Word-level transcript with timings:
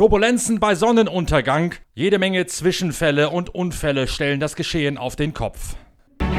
Turbulenzen 0.00 0.60
bei 0.60 0.74
Sonnenuntergang, 0.74 1.74
jede 1.92 2.18
Menge 2.18 2.46
Zwischenfälle 2.46 3.28
und 3.28 3.54
Unfälle 3.54 4.08
stellen 4.08 4.40
das 4.40 4.56
Geschehen 4.56 4.96
auf 4.96 5.14
den 5.14 5.34
Kopf. 5.34 5.76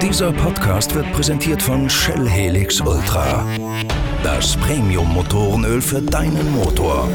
Dieser 0.02 0.32
Podcast 0.32 0.96
wird 0.96 1.12
präsentiert 1.14 1.62
von 1.62 1.88
Shell 1.88 2.28
Helix 2.28 2.82
Ultra. 2.82 3.46
Das 4.24 4.58
Premium-Motorenöl 4.58 5.80
für 5.80 6.02
deinen 6.02 6.52
Motor. 6.54 7.08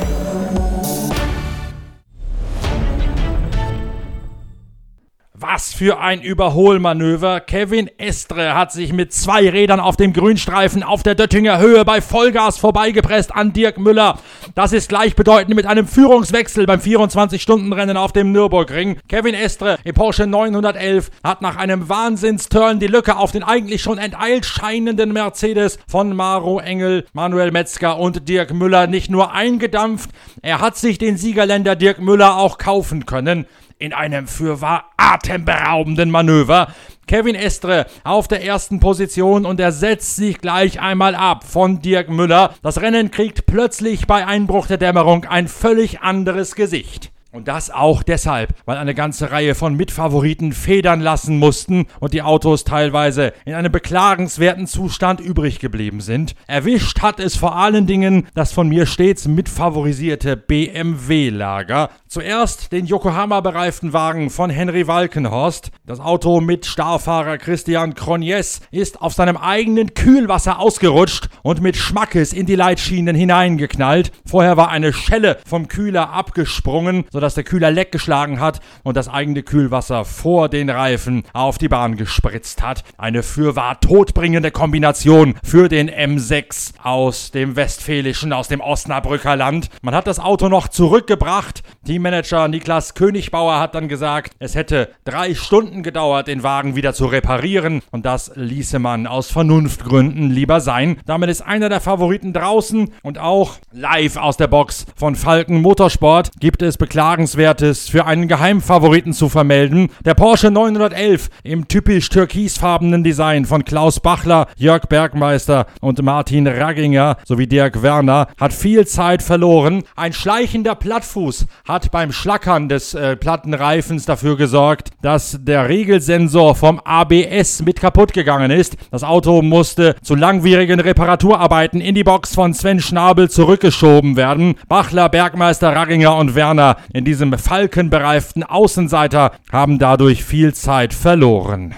Was 5.38 5.74
für 5.74 6.00
ein 6.00 6.22
Überholmanöver. 6.22 7.40
Kevin 7.40 7.90
Estre 7.98 8.54
hat 8.54 8.72
sich 8.72 8.94
mit 8.94 9.12
zwei 9.12 9.50
Rädern 9.50 9.80
auf 9.80 9.98
dem 9.98 10.14
Grünstreifen 10.14 10.82
auf 10.82 11.02
der 11.02 11.14
Döttinger 11.14 11.58
Höhe 11.58 11.84
bei 11.84 12.00
Vollgas 12.00 12.56
vorbeigepresst 12.56 13.34
an 13.34 13.52
Dirk 13.52 13.76
Müller. 13.76 14.18
Das 14.54 14.72
ist 14.72 14.88
gleichbedeutend 14.88 15.54
mit 15.54 15.66
einem 15.66 15.86
Führungswechsel 15.86 16.64
beim 16.64 16.80
24-Stunden-Rennen 16.80 17.98
auf 17.98 18.12
dem 18.12 18.32
Nürburgring. 18.32 18.98
Kevin 19.10 19.34
Estre 19.34 19.76
im 19.84 19.94
Porsche 19.94 20.26
911 20.26 21.10
hat 21.22 21.42
nach 21.42 21.56
einem 21.56 21.90
Wahnsinnsturn 21.90 22.80
die 22.80 22.86
Lücke 22.86 23.18
auf 23.18 23.32
den 23.32 23.42
eigentlich 23.42 23.82
schon 23.82 23.98
enteilt 23.98 24.46
scheinenden 24.46 25.12
Mercedes 25.12 25.78
von 25.86 26.16
Maro 26.16 26.60
Engel, 26.60 27.04
Manuel 27.12 27.50
Metzger 27.50 27.98
und 27.98 28.26
Dirk 28.26 28.54
Müller 28.54 28.86
nicht 28.86 29.10
nur 29.10 29.34
eingedampft, 29.34 30.08
er 30.40 30.62
hat 30.62 30.78
sich 30.78 30.96
den 30.96 31.18
Siegerländer 31.18 31.76
Dirk 31.76 32.00
Müller 32.00 32.38
auch 32.38 32.56
kaufen 32.56 33.04
können 33.04 33.44
in 33.78 33.92
einem 33.92 34.26
fürwahr 34.26 34.90
atemberaubenden 34.96 36.10
Manöver. 36.10 36.68
Kevin 37.06 37.34
Estre 37.34 37.86
auf 38.04 38.26
der 38.26 38.44
ersten 38.44 38.80
Position 38.80 39.46
und 39.46 39.60
er 39.60 39.70
setzt 39.70 40.16
sich 40.16 40.38
gleich 40.38 40.80
einmal 40.80 41.14
ab 41.14 41.44
von 41.44 41.80
Dirk 41.80 42.08
Müller. 42.08 42.54
Das 42.62 42.80
Rennen 42.80 43.10
kriegt 43.10 43.46
plötzlich 43.46 44.06
bei 44.06 44.26
Einbruch 44.26 44.66
der 44.66 44.78
Dämmerung 44.78 45.24
ein 45.24 45.46
völlig 45.46 46.00
anderes 46.00 46.54
Gesicht. 46.54 47.12
Und 47.36 47.48
das 47.48 47.70
auch 47.70 48.02
deshalb, 48.02 48.54
weil 48.64 48.78
eine 48.78 48.94
ganze 48.94 49.30
Reihe 49.30 49.54
von 49.54 49.74
Mitfavoriten 49.74 50.52
federn 50.52 51.02
lassen 51.02 51.38
mussten 51.38 51.84
und 52.00 52.14
die 52.14 52.22
Autos 52.22 52.64
teilweise 52.64 53.34
in 53.44 53.52
einem 53.52 53.70
beklagenswerten 53.70 54.66
Zustand 54.66 55.20
übrig 55.20 55.58
geblieben 55.58 56.00
sind. 56.00 56.34
Erwischt 56.46 57.02
hat 57.02 57.20
es 57.20 57.36
vor 57.36 57.54
allen 57.54 57.86
Dingen 57.86 58.26
das 58.34 58.52
von 58.52 58.70
mir 58.70 58.86
stets 58.86 59.28
mitfavorisierte 59.28 60.38
BMW-Lager. 60.38 61.90
Zuerst 62.08 62.72
den 62.72 62.86
Yokohama 62.86 63.40
bereiften 63.40 63.92
Wagen 63.92 64.30
von 64.30 64.48
Henry 64.48 64.86
Walkenhorst. 64.86 65.70
Das 65.84 66.00
Auto 66.00 66.40
mit 66.40 66.64
Starfahrer 66.64 67.36
Christian 67.36 67.94
Cronjes 67.94 68.60
ist 68.70 69.02
auf 69.02 69.12
seinem 69.12 69.36
eigenen 69.36 69.92
Kühlwasser 69.92 70.58
ausgerutscht 70.58 71.28
und 71.42 71.60
mit 71.60 71.76
Schmackes 71.76 72.32
in 72.32 72.46
die 72.46 72.54
Leitschienen 72.54 73.14
hineingeknallt. 73.14 74.12
Vorher 74.24 74.56
war 74.56 74.70
eine 74.70 74.92
Schelle 74.92 75.38
vom 75.46 75.68
Kühler 75.68 76.10
abgesprungen, 76.10 77.04
sodass 77.12 77.26
dass 77.26 77.34
der 77.34 77.42
Kühler 77.42 77.72
leck 77.72 77.90
geschlagen 77.90 78.38
hat 78.38 78.60
und 78.84 78.96
das 78.96 79.08
eigene 79.08 79.42
Kühlwasser 79.42 80.04
vor 80.04 80.48
den 80.48 80.70
Reifen 80.70 81.24
auf 81.32 81.58
die 81.58 81.66
Bahn 81.66 81.96
gespritzt 81.96 82.62
hat. 82.62 82.84
Eine 82.98 83.24
fürwahr 83.24 83.80
todbringende 83.80 84.52
Kombination 84.52 85.34
für 85.42 85.68
den 85.68 85.90
M6 85.90 86.74
aus 86.80 87.32
dem 87.32 87.56
Westfälischen, 87.56 88.32
aus 88.32 88.46
dem 88.46 88.60
Osnabrücker 88.60 89.34
Land. 89.34 89.70
Man 89.82 89.92
hat 89.92 90.06
das 90.06 90.20
Auto 90.20 90.48
noch 90.48 90.68
zurückgebracht. 90.68 91.64
Teammanager 91.96 92.48
Niklas 92.48 92.92
Königbauer 92.92 93.58
hat 93.58 93.74
dann 93.74 93.88
gesagt, 93.88 94.32
es 94.38 94.54
hätte 94.54 94.90
drei 95.04 95.34
Stunden 95.34 95.82
gedauert, 95.82 96.28
den 96.28 96.42
Wagen 96.42 96.76
wieder 96.76 96.92
zu 96.92 97.06
reparieren 97.06 97.80
und 97.90 98.04
das 98.04 98.32
ließe 98.34 98.78
man 98.78 99.06
aus 99.06 99.30
Vernunftgründen 99.30 100.30
lieber 100.30 100.60
sein. 100.60 100.98
Damit 101.06 101.30
ist 101.30 101.40
einer 101.40 101.70
der 101.70 101.80
Favoriten 101.80 102.34
draußen 102.34 102.92
und 103.02 103.18
auch 103.18 103.54
live 103.72 104.18
aus 104.18 104.36
der 104.36 104.48
Box 104.48 104.84
von 104.94 105.16
Falken 105.16 105.62
Motorsport 105.62 106.32
gibt 106.38 106.60
es 106.60 106.76
Beklagen 106.76 106.96
Beklagenswertes 106.96 107.88
für 107.88 108.04
einen 108.04 108.28
Geheimfavoriten 108.28 109.14
zu 109.14 109.30
vermelden. 109.30 109.88
Der 110.04 110.14
Porsche 110.14 110.50
911 110.50 111.30
im 111.44 111.66
typisch 111.66 112.10
türkisfarbenen 112.10 113.04
Design 113.04 113.46
von 113.46 113.64
Klaus 113.64 114.00
Bachler, 114.00 114.48
Jörg 114.56 114.82
Bergmeister 114.88 115.66
und 115.80 116.02
Martin 116.02 116.46
Ragginger 116.46 117.16
sowie 117.24 117.46
Dirk 117.46 117.82
Werner 117.82 118.28
hat 118.38 118.52
viel 118.52 118.86
Zeit 118.86 119.22
verloren. 119.22 119.82
Ein 119.94 120.12
schleichender 120.12 120.74
Plattfuß 120.74 121.46
hat 121.66 121.85
beim 121.90 122.12
Schlackern 122.12 122.68
des 122.68 122.94
äh, 122.94 123.16
Plattenreifens 123.16 124.04
dafür 124.06 124.36
gesorgt, 124.36 124.90
dass 125.02 125.38
der 125.42 125.68
Regelsensor 125.68 126.54
vom 126.54 126.80
ABS 126.84 127.62
mit 127.62 127.80
kaputt 127.80 128.12
gegangen 128.12 128.50
ist. 128.50 128.76
Das 128.90 129.04
Auto 129.04 129.42
musste 129.42 129.96
zu 130.02 130.14
langwierigen 130.14 130.80
Reparaturarbeiten 130.80 131.80
in 131.80 131.94
die 131.94 132.04
Box 132.04 132.34
von 132.34 132.54
Sven 132.54 132.80
Schnabel 132.80 133.30
zurückgeschoben 133.30 134.16
werden. 134.16 134.56
Bachler, 134.68 135.08
Bergmeister, 135.08 135.74
Ragginger 135.74 136.16
und 136.16 136.34
Werner 136.34 136.76
in 136.92 137.04
diesem 137.04 137.32
falkenbereiften 137.36 138.42
Außenseiter 138.42 139.32
haben 139.52 139.78
dadurch 139.78 140.24
viel 140.24 140.54
Zeit 140.54 140.94
verloren. 140.94 141.74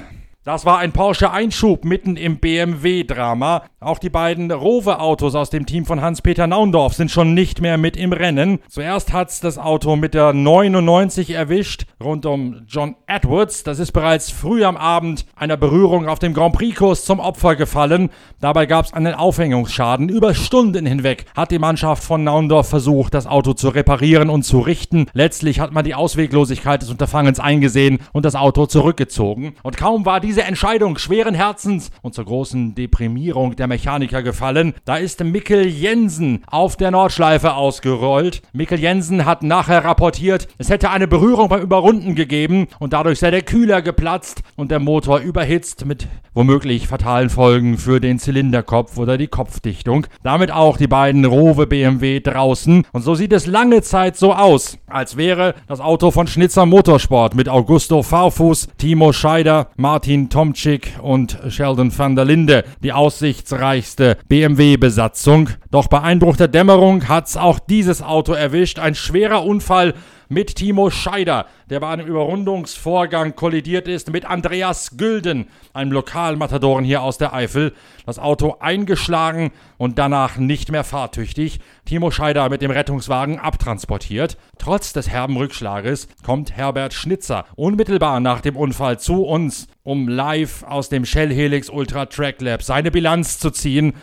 Das 0.49 0.65
war 0.65 0.79
ein 0.79 0.93
Porsche-Einschub 0.93 1.85
mitten 1.85 2.17
im 2.17 2.39
BMW-Drama. 2.39 3.65
Auch 3.81 3.99
die 3.99 4.09
beiden 4.09 4.51
Rover-Autos 4.51 5.35
aus 5.35 5.51
dem 5.51 5.67
Team 5.67 5.85
von 5.85 6.01
Hans-Peter 6.01 6.47
Naundorf 6.47 6.95
sind 6.95 7.11
schon 7.11 7.35
nicht 7.35 7.61
mehr 7.61 7.77
mit 7.77 7.99
im 7.99 8.15
Rennen. 8.15 8.59
Zuerst 8.67 9.13
hat's 9.13 9.41
das 9.41 9.59
Auto 9.59 9.95
mit 9.97 10.15
der 10.15 10.33
99 10.33 11.33
erwischt, 11.33 11.85
rund 12.03 12.25
um 12.25 12.63
John 12.67 12.97
Edwards. 13.07 13.63
Das 13.63 13.79
ist 13.79 13.93
bereits 13.93 14.31
früh 14.31 14.65
am 14.65 14.79
Abend 14.79 15.27
einer 15.37 15.59
Berührung 15.59 16.09
auf 16.09 16.19
dem 16.19 16.33
Grand 16.33 16.55
Prix-Kurs 16.55 17.05
zum 17.05 17.21
Opfer 17.21 17.55
gefallen. 17.55 18.09
Dabei 18.41 18.65
gab's 18.65 18.95
einen 18.95 19.13
Aufhängungsschaden. 19.13 20.09
Über 20.09 20.35
Stunden 20.35 20.87
hinweg 20.87 21.27
hat 21.37 21.51
die 21.51 21.59
Mannschaft 21.59 22.03
von 22.03 22.25
Naundorf 22.25 22.71
versucht, 22.71 23.13
das 23.13 23.27
Auto 23.27 23.53
zu 23.53 23.69
reparieren 23.69 24.31
und 24.31 24.45
zu 24.45 24.61
richten. 24.61 25.09
Letztlich 25.13 25.61
hat 25.61 25.73
man 25.73 25.85
die 25.85 25.95
Ausweglosigkeit 25.95 26.81
des 26.81 26.91
Unterfangens 26.91 27.39
eingesehen 27.39 27.99
und 28.13 28.25
das 28.25 28.35
Auto 28.35 28.65
zurückgezogen. 28.65 29.55
Und 29.63 29.77
kaum 29.77 30.07
war 30.07 30.21
diese 30.21 30.38
diese 30.39 30.47
Entscheidung 30.47 30.99
schweren 30.99 31.35
Herzens 31.35 31.91
und 32.01 32.15
zur 32.15 32.25
großen 32.25 32.77
Deprimierung 32.77 33.57
der 33.57 33.67
Mechaniker 33.67 34.23
gefallen, 34.23 34.73
da 34.85 34.95
ist 34.95 35.25
Mikkel 35.25 35.67
Jensen 35.67 36.45
auf 36.47 36.77
der 36.77 36.93
Nordschleife 36.93 37.55
ausgerollt. 37.55 38.43
Mikkel 38.53 38.79
Jensen 38.79 39.25
hat 39.25 39.43
nachher 39.43 39.85
rapportiert, 39.85 40.47
es 40.57 40.71
hätte 40.71 40.91
eine 40.91 41.09
Berührung 41.09 41.49
beim 41.49 41.61
Überrunden 41.61 42.15
gegeben 42.15 42.69
und 42.79 42.93
dadurch 42.93 43.19
sei 43.19 43.33
der 43.33 43.43
Kühler 43.43 43.83
geplatzt 43.83 44.45
und 44.55 44.71
der 44.71 44.79
Motor 44.79 45.19
überhitzt 45.19 45.87
mit 45.87 46.07
womöglich 46.35 46.87
fatalen 46.87 47.31
Folgen 47.31 47.79
für 47.79 47.99
den 47.99 48.21
Zylinderkopf 48.21 48.97
oder 48.97 49.19
die 49.19 49.27
Kopfdichtung. 49.27 50.07
Damit 50.23 50.53
auch 50.53 50.77
die 50.77 50.87
beiden 50.87 51.25
Rowe 51.25 51.67
BMW 51.67 52.21
draußen 52.21 52.85
und 52.93 53.03
so 53.03 53.17
sieht 53.17 53.33
es 53.33 53.47
lange 53.47 53.83
Zeit 53.83 54.17
so 54.17 54.33
aus, 54.33 54.79
als 54.87 55.17
wäre 55.17 55.57
das 55.67 55.81
Auto 55.81 56.13
von 56.13 56.29
Schnitzer 56.29 56.65
Motorsport 56.65 57.35
mit 57.35 57.49
Augusto 57.49 58.05
Farfuß, 58.05 58.69
Timo 58.79 59.13
Scheider, 59.13 59.71
Martin 59.77 60.28
Tomczyk 60.29 60.99
und 61.03 61.39
Sheldon 61.49 61.97
van 61.97 62.17
der 62.17 62.25
Linde 62.25 62.65
die 62.83 62.93
aussichtsreichste 62.93 64.17
BMW-Besatzung. 64.29 65.51
Doch 65.71 65.89
bei 65.89 66.01
Einbruch 66.01 66.37
der 66.37 66.49
Dämmerung 66.49 67.09
hat's 67.09 67.37
auch 67.37 67.59
dieses 67.59 68.03
Auto 68.03 68.33
erwischt. 68.33 68.79
Ein 68.79 68.95
schwerer 68.95 69.45
Unfall 69.45 69.95
mit 70.29 70.57
Timo 70.57 70.91
Scheider, 70.91 71.47
der 71.71 71.81
bei 71.81 71.89
einem 71.89 72.07
Überrundungsvorgang 72.07 73.35
kollidiert 73.35 73.89
ist, 73.89 74.13
mit 74.13 74.27
Andreas 74.27 74.97
Gülden, 74.97 75.49
einem 75.73 75.93
Lokalmatadoren 75.93 76.85
hier 76.85 77.03
aus 77.03 77.19
der 77.19 77.33
Eifel. 77.33 77.73
Das 78.05 78.19
Auto 78.19 78.57
eingeschlagen 78.61 79.53
und 79.79 79.99
danach 79.99 80.37
nicht 80.37 80.71
mehr 80.71 80.85
fahrtüchtig. 80.85 81.61
Timo 81.87 82.11
Scheider 82.11 82.49
mit 82.51 82.63
dem 82.63 82.71
Rettungswagen 82.71 83.39
abtransportiert. 83.39 84.37
Trotz 84.59 84.93
des 84.93 85.09
herben 85.09 85.37
Rückschlages 85.37 86.09
kommt 86.25 86.57
Herbert 86.57 86.93
Schnitzer 86.93 87.47
unmittelbar 87.57 88.21
nach 88.21 88.41
dem 88.41 88.57
Unfall 88.57 88.99
zu 88.99 89.25
uns, 89.25 89.69
um 89.89 90.07
live 90.07 90.65
aus 90.65 90.91
dem 90.91 91.07
Shell 91.07 91.33
Helix 91.33 91.71
Ultra 91.71 92.05
Track 92.05 92.43
Lab 92.43 92.63
seine 92.63 92.91
Bilanz 92.91 93.39
zu 93.39 93.51
ziehen 93.51 93.95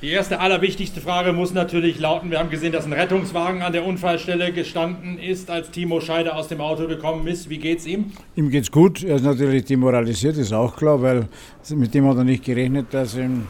Die 0.00 0.08
erste 0.08 0.40
allerwichtigste 0.40 1.02
Frage 1.02 1.34
muss 1.34 1.52
natürlich 1.52 1.98
lauten, 2.00 2.30
wir 2.30 2.38
haben 2.38 2.48
gesehen, 2.48 2.72
dass 2.72 2.86
ein 2.86 2.94
Rettungswagen 2.94 3.60
an 3.60 3.74
der 3.74 3.84
Unfallstelle 3.84 4.50
gestanden 4.50 5.18
ist, 5.18 5.50
als 5.50 5.70
Timo 5.72 6.00
Scheider 6.00 6.36
aus 6.36 6.48
dem 6.48 6.62
Auto 6.62 6.88
gekommen 6.88 7.26
ist. 7.26 7.50
Wie 7.50 7.58
geht's 7.58 7.84
ihm? 7.84 8.06
Ihm 8.34 8.48
geht's 8.48 8.70
gut. 8.70 9.04
Er 9.04 9.16
ist 9.16 9.24
natürlich 9.24 9.66
demoralisiert, 9.66 10.38
ist 10.38 10.54
auch 10.54 10.74
klar, 10.74 11.02
weil 11.02 11.28
mit 11.68 11.92
dem 11.92 12.06
hat 12.08 12.16
er 12.16 12.24
nicht 12.24 12.46
gerechnet, 12.46 12.86
dass 12.92 13.14
ihm 13.14 13.46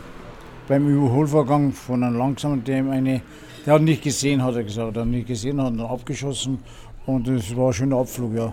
beim 0.67 0.89
Überholvorgang 0.89 1.71
von 1.71 2.03
einem 2.03 2.19
langsamen 2.19 2.65
dem 2.65 2.91
eine, 2.91 3.23
der 3.67 3.75
hat 3.75 3.83
nicht 3.83 4.03
gesehen, 4.03 4.43
hat 4.43 4.55
er 4.55 4.65
gesagt, 4.65 4.97
er 4.97 5.03
hat 5.03 5.09
nicht 5.09 5.27
gesehen, 5.27 5.63
hat 5.63 5.73
ihn 5.73 5.81
abgeschossen 5.81 6.59
und 7.07 7.29
es 7.29 7.55
war 7.57 7.69
ein 7.69 7.73
schöner 7.73 7.97
Abflug, 7.97 8.35
ja. 8.35 8.53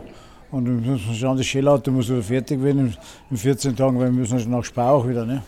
Und 0.51 0.65
wir 0.65 0.91
müssen 0.91 1.13
schauen, 1.13 1.37
das 1.37 1.45
Schellauto 1.45 1.91
muss 1.91 2.09
wieder 2.09 2.21
fertig 2.21 2.63
werden 2.63 2.95
in 3.29 3.37
14 3.37 3.75
Tagen, 3.75 3.99
weil 3.99 4.05
wir 4.05 4.19
müssen 4.21 4.49
nach 4.49 4.63
Spar 4.63 4.93
auch 4.93 5.07
wieder, 5.07 5.25
ne? 5.25 5.43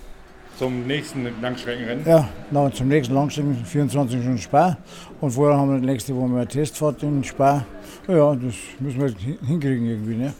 Zum 0.58 0.86
nächsten 0.86 1.26
Langstreckenrennen? 1.42 2.06
Ja, 2.06 2.28
na, 2.52 2.70
zum 2.70 2.90
nächsten 2.90 3.14
Langstrecken 3.14 3.64
24 3.64 4.20
Stunden 4.20 4.38
Spar. 4.38 4.78
Und 5.22 5.32
vorher 5.32 5.58
haben 5.58 5.72
wir 5.72 5.80
nächste 5.80 6.14
Woche 6.14 6.26
eine 6.26 6.48
Testfahrt 6.48 7.02
in 7.02 7.24
Spar. 7.24 7.66
Ja, 8.10 8.36
das 8.36 8.56
müssen 8.80 9.00
wir 9.00 9.14
hinkriegen 9.48 9.86
irgendwie. 9.86 10.16
Ne? 10.16 10.34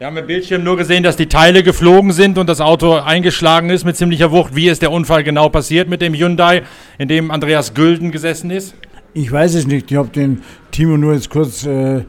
Wir 0.00 0.06
haben 0.06 0.16
im 0.16 0.26
Bildschirm 0.26 0.64
nur 0.64 0.78
gesehen, 0.78 1.02
dass 1.02 1.16
die 1.16 1.26
Teile 1.26 1.62
geflogen 1.62 2.12
sind 2.12 2.38
und 2.38 2.48
das 2.48 2.62
Auto 2.62 2.94
eingeschlagen 2.94 3.68
ist 3.68 3.84
mit 3.84 3.98
ziemlicher 3.98 4.32
Wucht. 4.32 4.56
Wie 4.56 4.66
ist 4.66 4.80
der 4.80 4.92
Unfall 4.92 5.22
genau 5.24 5.50
passiert 5.50 5.90
mit 5.90 6.00
dem 6.00 6.14
Hyundai, 6.14 6.62
in 6.96 7.06
dem 7.06 7.30
Andreas 7.30 7.74
Gülden 7.74 8.10
gesessen 8.10 8.50
ist? 8.50 8.74
Ich 9.12 9.30
weiß 9.30 9.56
es 9.56 9.66
nicht. 9.66 9.90
Ich 9.90 9.98
habe 9.98 10.08
den 10.08 10.40
Timo 10.70 10.96
nur 10.96 11.12
jetzt 11.12 11.28
kurz 11.28 11.66
äh, 11.66 12.00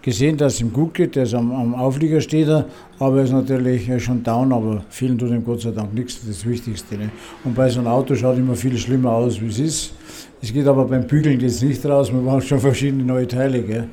gesehen, 0.00 0.36
dass 0.36 0.54
es 0.54 0.60
ihm 0.60 0.72
gut 0.72 0.94
geht. 0.94 1.16
Der 1.16 1.24
ist 1.24 1.34
am, 1.34 1.50
am 1.50 1.74
Auflieger 1.74 2.20
steht 2.20 2.46
er, 2.46 2.66
aber 3.00 3.16
er 3.16 3.24
ist 3.24 3.32
natürlich 3.32 3.88
äh, 3.88 3.98
schon 3.98 4.22
down. 4.22 4.52
Aber 4.52 4.84
vielen 4.88 5.18
tut 5.18 5.30
ihm 5.30 5.44
Gott 5.44 5.62
sei 5.62 5.72
Dank 5.72 5.92
nichts. 5.92 6.20
Das 6.20 6.30
ist 6.30 6.44
das 6.44 6.48
Wichtigste. 6.48 6.98
Ne? 6.98 7.10
Und 7.42 7.56
bei 7.56 7.68
so 7.68 7.80
einem 7.80 7.88
Auto 7.88 8.14
schaut 8.14 8.38
immer 8.38 8.54
viel 8.54 8.78
schlimmer 8.78 9.10
aus, 9.10 9.40
wie 9.40 9.48
es 9.48 9.58
ist. 9.58 9.92
Es 10.40 10.52
geht 10.52 10.68
aber 10.68 10.84
beim 10.84 11.04
Bügeln 11.04 11.40
jetzt 11.40 11.64
nicht 11.64 11.84
raus. 11.84 12.12
Wir 12.12 12.20
brauchen 12.20 12.42
schon 12.42 12.60
verschiedene 12.60 13.02
neue 13.02 13.26
Teile. 13.26 13.60
Gell? 13.60 13.88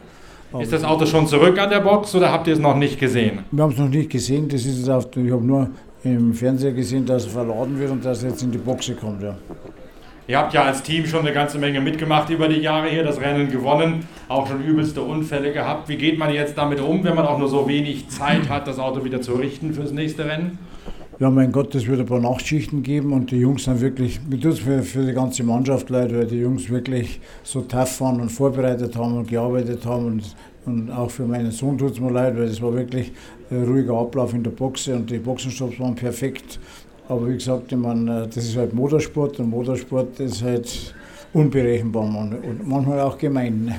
Ist 0.62 0.74
das 0.74 0.83
Auto 0.83 1.06
schon 1.06 1.27
zurück 1.27 1.59
an 1.59 1.69
der 1.69 1.80
Box 1.80 2.13
oder 2.15 2.31
habt 2.31 2.48
ihr 2.48 2.54
es 2.54 2.59
noch 2.59 2.75
nicht 2.75 3.00
gesehen? 3.00 3.39
Wir 3.51 3.63
haben 3.63 3.71
es 3.71 3.77
noch 3.77 3.89
nicht 3.89 4.09
gesehen. 4.09 4.48
Das 4.50 4.65
ist 4.65 4.89
auf, 4.89 5.07
ich 5.15 5.31
habe 5.31 5.45
nur 5.45 5.69
im 6.04 6.33
Fernseher 6.33 6.71
gesehen, 6.71 7.06
dass 7.06 7.25
er 7.25 7.31
verladen 7.31 7.80
wird 7.80 7.92
und 7.92 8.06
dass 8.06 8.24
er 8.24 8.30
jetzt 8.30 8.44
in 8.44 8.51
die 8.51 8.57
Boxe 8.57 8.94
kommt. 8.95 9.21
Ja. 9.21 9.36
Ihr 10.27 10.38
habt 10.38 10.54
ja 10.54 10.63
als 10.63 10.83
Team 10.83 11.06
schon 11.06 11.21
eine 11.21 11.31
ganze 11.31 11.57
Menge 11.57 11.80
mitgemacht 11.80 12.30
über 12.30 12.50
die 12.50 12.59
Jahre 12.59 12.89
hier, 12.89 13.04
das 13.04 13.21
Rennen 13.21 13.50
gewonnen, 13.50 14.06
auch 14.27 14.48
schon 14.48 14.62
übelste 14.62 15.01
Unfälle 15.01 15.54
gehabt. 15.54 15.88
Wie 15.88 15.95
geht 15.95 16.19
man 16.19 16.33
jetzt 16.33 16.57
damit 16.57 16.81
um, 16.81 17.03
wenn 17.06 17.15
man 17.15 17.25
auch 17.25 17.38
nur 17.38 17.48
so 17.48 17.68
wenig 17.68 18.10
Zeit 18.10 18.50
hat, 18.50 18.68
das 18.68 18.77
Auto 18.77 19.06
wieder 19.06 19.21
zu 19.21 19.33
richten 19.33 19.74
fürs 19.74 19.92
nächste 19.92 20.25
Rennen? 20.25 20.60
Ja, 21.19 21.31
mein 21.31 21.51
Gott, 21.51 21.73
es 21.73 21.87
wird 21.87 21.99
ein 21.99 22.05
paar 22.05 22.19
Nachtschichten 22.19 22.83
geben 22.83 23.11
und 23.11 23.31
die 23.31 23.37
Jungs 23.37 23.63
sind 23.63 23.81
wirklich, 23.81 24.19
mir 24.29 24.39
tut 24.39 24.53
es 24.53 24.59
für, 24.59 24.83
für 24.83 25.03
die 25.03 25.13
ganze 25.13 25.43
Mannschaft 25.43 25.89
leid, 25.89 26.13
weil 26.13 26.27
die 26.27 26.37
Jungs 26.37 26.69
wirklich 26.69 27.19
so 27.41 27.61
tough 27.61 28.01
waren 28.01 28.21
und 28.21 28.29
vorbereitet 28.29 28.95
haben 28.95 29.17
und 29.17 29.27
gearbeitet 29.27 29.83
haben 29.83 30.05
und, 30.05 30.35
und 30.67 30.91
auch 30.91 31.09
für 31.09 31.23
meinen 31.23 31.49
Sohn 31.49 31.75
tut 31.75 31.93
es 31.93 31.99
mir 31.99 32.11
leid, 32.11 32.37
weil 32.37 32.43
es 32.43 32.61
war 32.61 32.71
wirklich 32.75 33.11
ein 33.49 33.63
ruhiger 33.63 33.95
Ablauf 33.95 34.31
in 34.35 34.43
der 34.43 34.51
Boxe 34.51 34.95
und 34.95 35.09
die 35.09 35.17
Boxenstopps 35.17 35.79
waren 35.79 35.95
perfekt. 35.95 36.59
Aber 37.09 37.27
wie 37.27 37.33
gesagt, 37.33 37.71
ich 37.71 37.77
meine, 37.79 38.27
das 38.27 38.45
ist 38.45 38.55
halt 38.55 38.75
Motorsport 38.75 39.39
und 39.39 39.49
Motorsport 39.49 40.19
ist 40.19 40.43
halt 40.43 40.93
unberechenbar 41.33 42.03
und 42.03 42.67
manchmal 42.67 42.99
auch 42.99 43.17
gemein. 43.17 43.73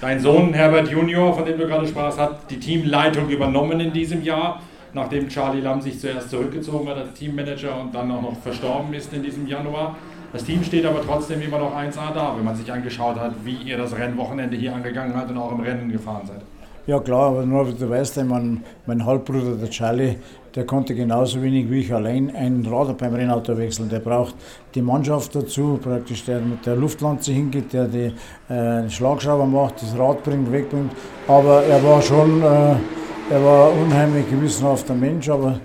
Dein 0.00 0.18
Sohn 0.18 0.52
Herbert 0.54 0.88
Junior, 0.88 1.32
von 1.32 1.44
dem 1.44 1.56
du 1.56 1.68
gerade 1.68 1.86
sprachst, 1.86 2.18
hat 2.18 2.50
die 2.50 2.58
Teamleitung 2.58 3.28
übernommen 3.28 3.78
in 3.78 3.92
diesem 3.92 4.24
Jahr 4.24 4.60
nachdem 4.94 5.28
Charlie 5.28 5.60
Lamm 5.60 5.80
sich 5.80 5.98
zuerst 5.98 6.30
zurückgezogen 6.30 6.88
hat 6.88 6.96
als 6.96 7.12
Teammanager 7.14 7.80
und 7.80 7.94
dann 7.94 8.10
auch 8.10 8.22
noch 8.22 8.36
verstorben 8.36 8.92
ist 8.94 9.12
in 9.12 9.22
diesem 9.22 9.46
Januar. 9.46 9.96
Das 10.32 10.44
Team 10.44 10.62
steht 10.62 10.84
aber 10.84 11.00
trotzdem 11.02 11.40
immer 11.40 11.58
noch 11.58 11.74
1A 11.74 12.12
da, 12.14 12.34
wenn 12.36 12.44
man 12.44 12.54
sich 12.54 12.70
angeschaut 12.70 13.16
hat, 13.16 13.32
wie 13.44 13.56
ihr 13.56 13.78
das 13.78 13.96
Rennwochenende 13.96 14.56
hier 14.56 14.74
angegangen 14.74 15.14
habt 15.16 15.30
und 15.30 15.38
auch 15.38 15.52
im 15.52 15.60
Rennen 15.60 15.90
gefahren 15.90 16.26
seid. 16.26 16.42
Ja 16.86 16.98
klar, 17.00 17.28
aber 17.28 17.44
nur 17.44 17.66
du 17.66 17.90
weißt, 17.90 18.24
mein, 18.24 18.64
mein 18.86 19.04
Halbbruder, 19.04 19.56
der 19.56 19.68
Charlie, 19.68 20.16
der 20.54 20.64
konnte 20.64 20.94
genauso 20.94 21.42
wenig 21.42 21.70
wie 21.70 21.80
ich 21.80 21.92
allein 21.92 22.34
ein 22.34 22.66
Rad 22.66 22.96
beim 22.96 23.14
Rennauto 23.14 23.58
wechseln. 23.58 23.90
Der 23.90 24.00
braucht 24.00 24.34
die 24.74 24.80
Mannschaft 24.80 25.34
dazu, 25.34 25.78
praktisch 25.82 26.24
der 26.24 26.40
mit 26.40 26.64
der 26.64 26.76
Luftlanze 26.76 27.32
hingeht, 27.32 27.74
der 27.74 27.88
die 27.88 28.12
äh, 28.50 28.88
Schlagschrauber 28.88 29.44
macht, 29.44 29.82
das 29.82 29.98
Rad 29.98 30.24
bringt, 30.24 30.50
wegbringt. 30.50 30.92
Aber 31.26 31.62
er 31.62 31.82
war 31.84 32.00
schon... 32.00 32.42
Äh, 32.42 32.76
er 33.30 33.44
war 33.44 33.70
ein 33.70 33.78
unheimlich 33.78 34.28
gewissenhafter 34.30 34.94
Mensch, 34.94 35.28
aber 35.28 35.60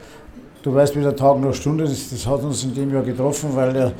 du 0.62 0.74
weißt, 0.74 0.96
wie 0.98 1.02
der 1.02 1.16
Tag 1.16 1.40
noch 1.40 1.54
Stunde 1.54 1.86
ist. 1.86 2.12
Das 2.12 2.28
hat 2.28 2.42
uns 2.42 2.64
in 2.64 2.76
dem 2.76 2.94
Jahr 2.94 3.04
getroffen, 3.04 3.50
weil 3.54 3.76
er 3.76 3.92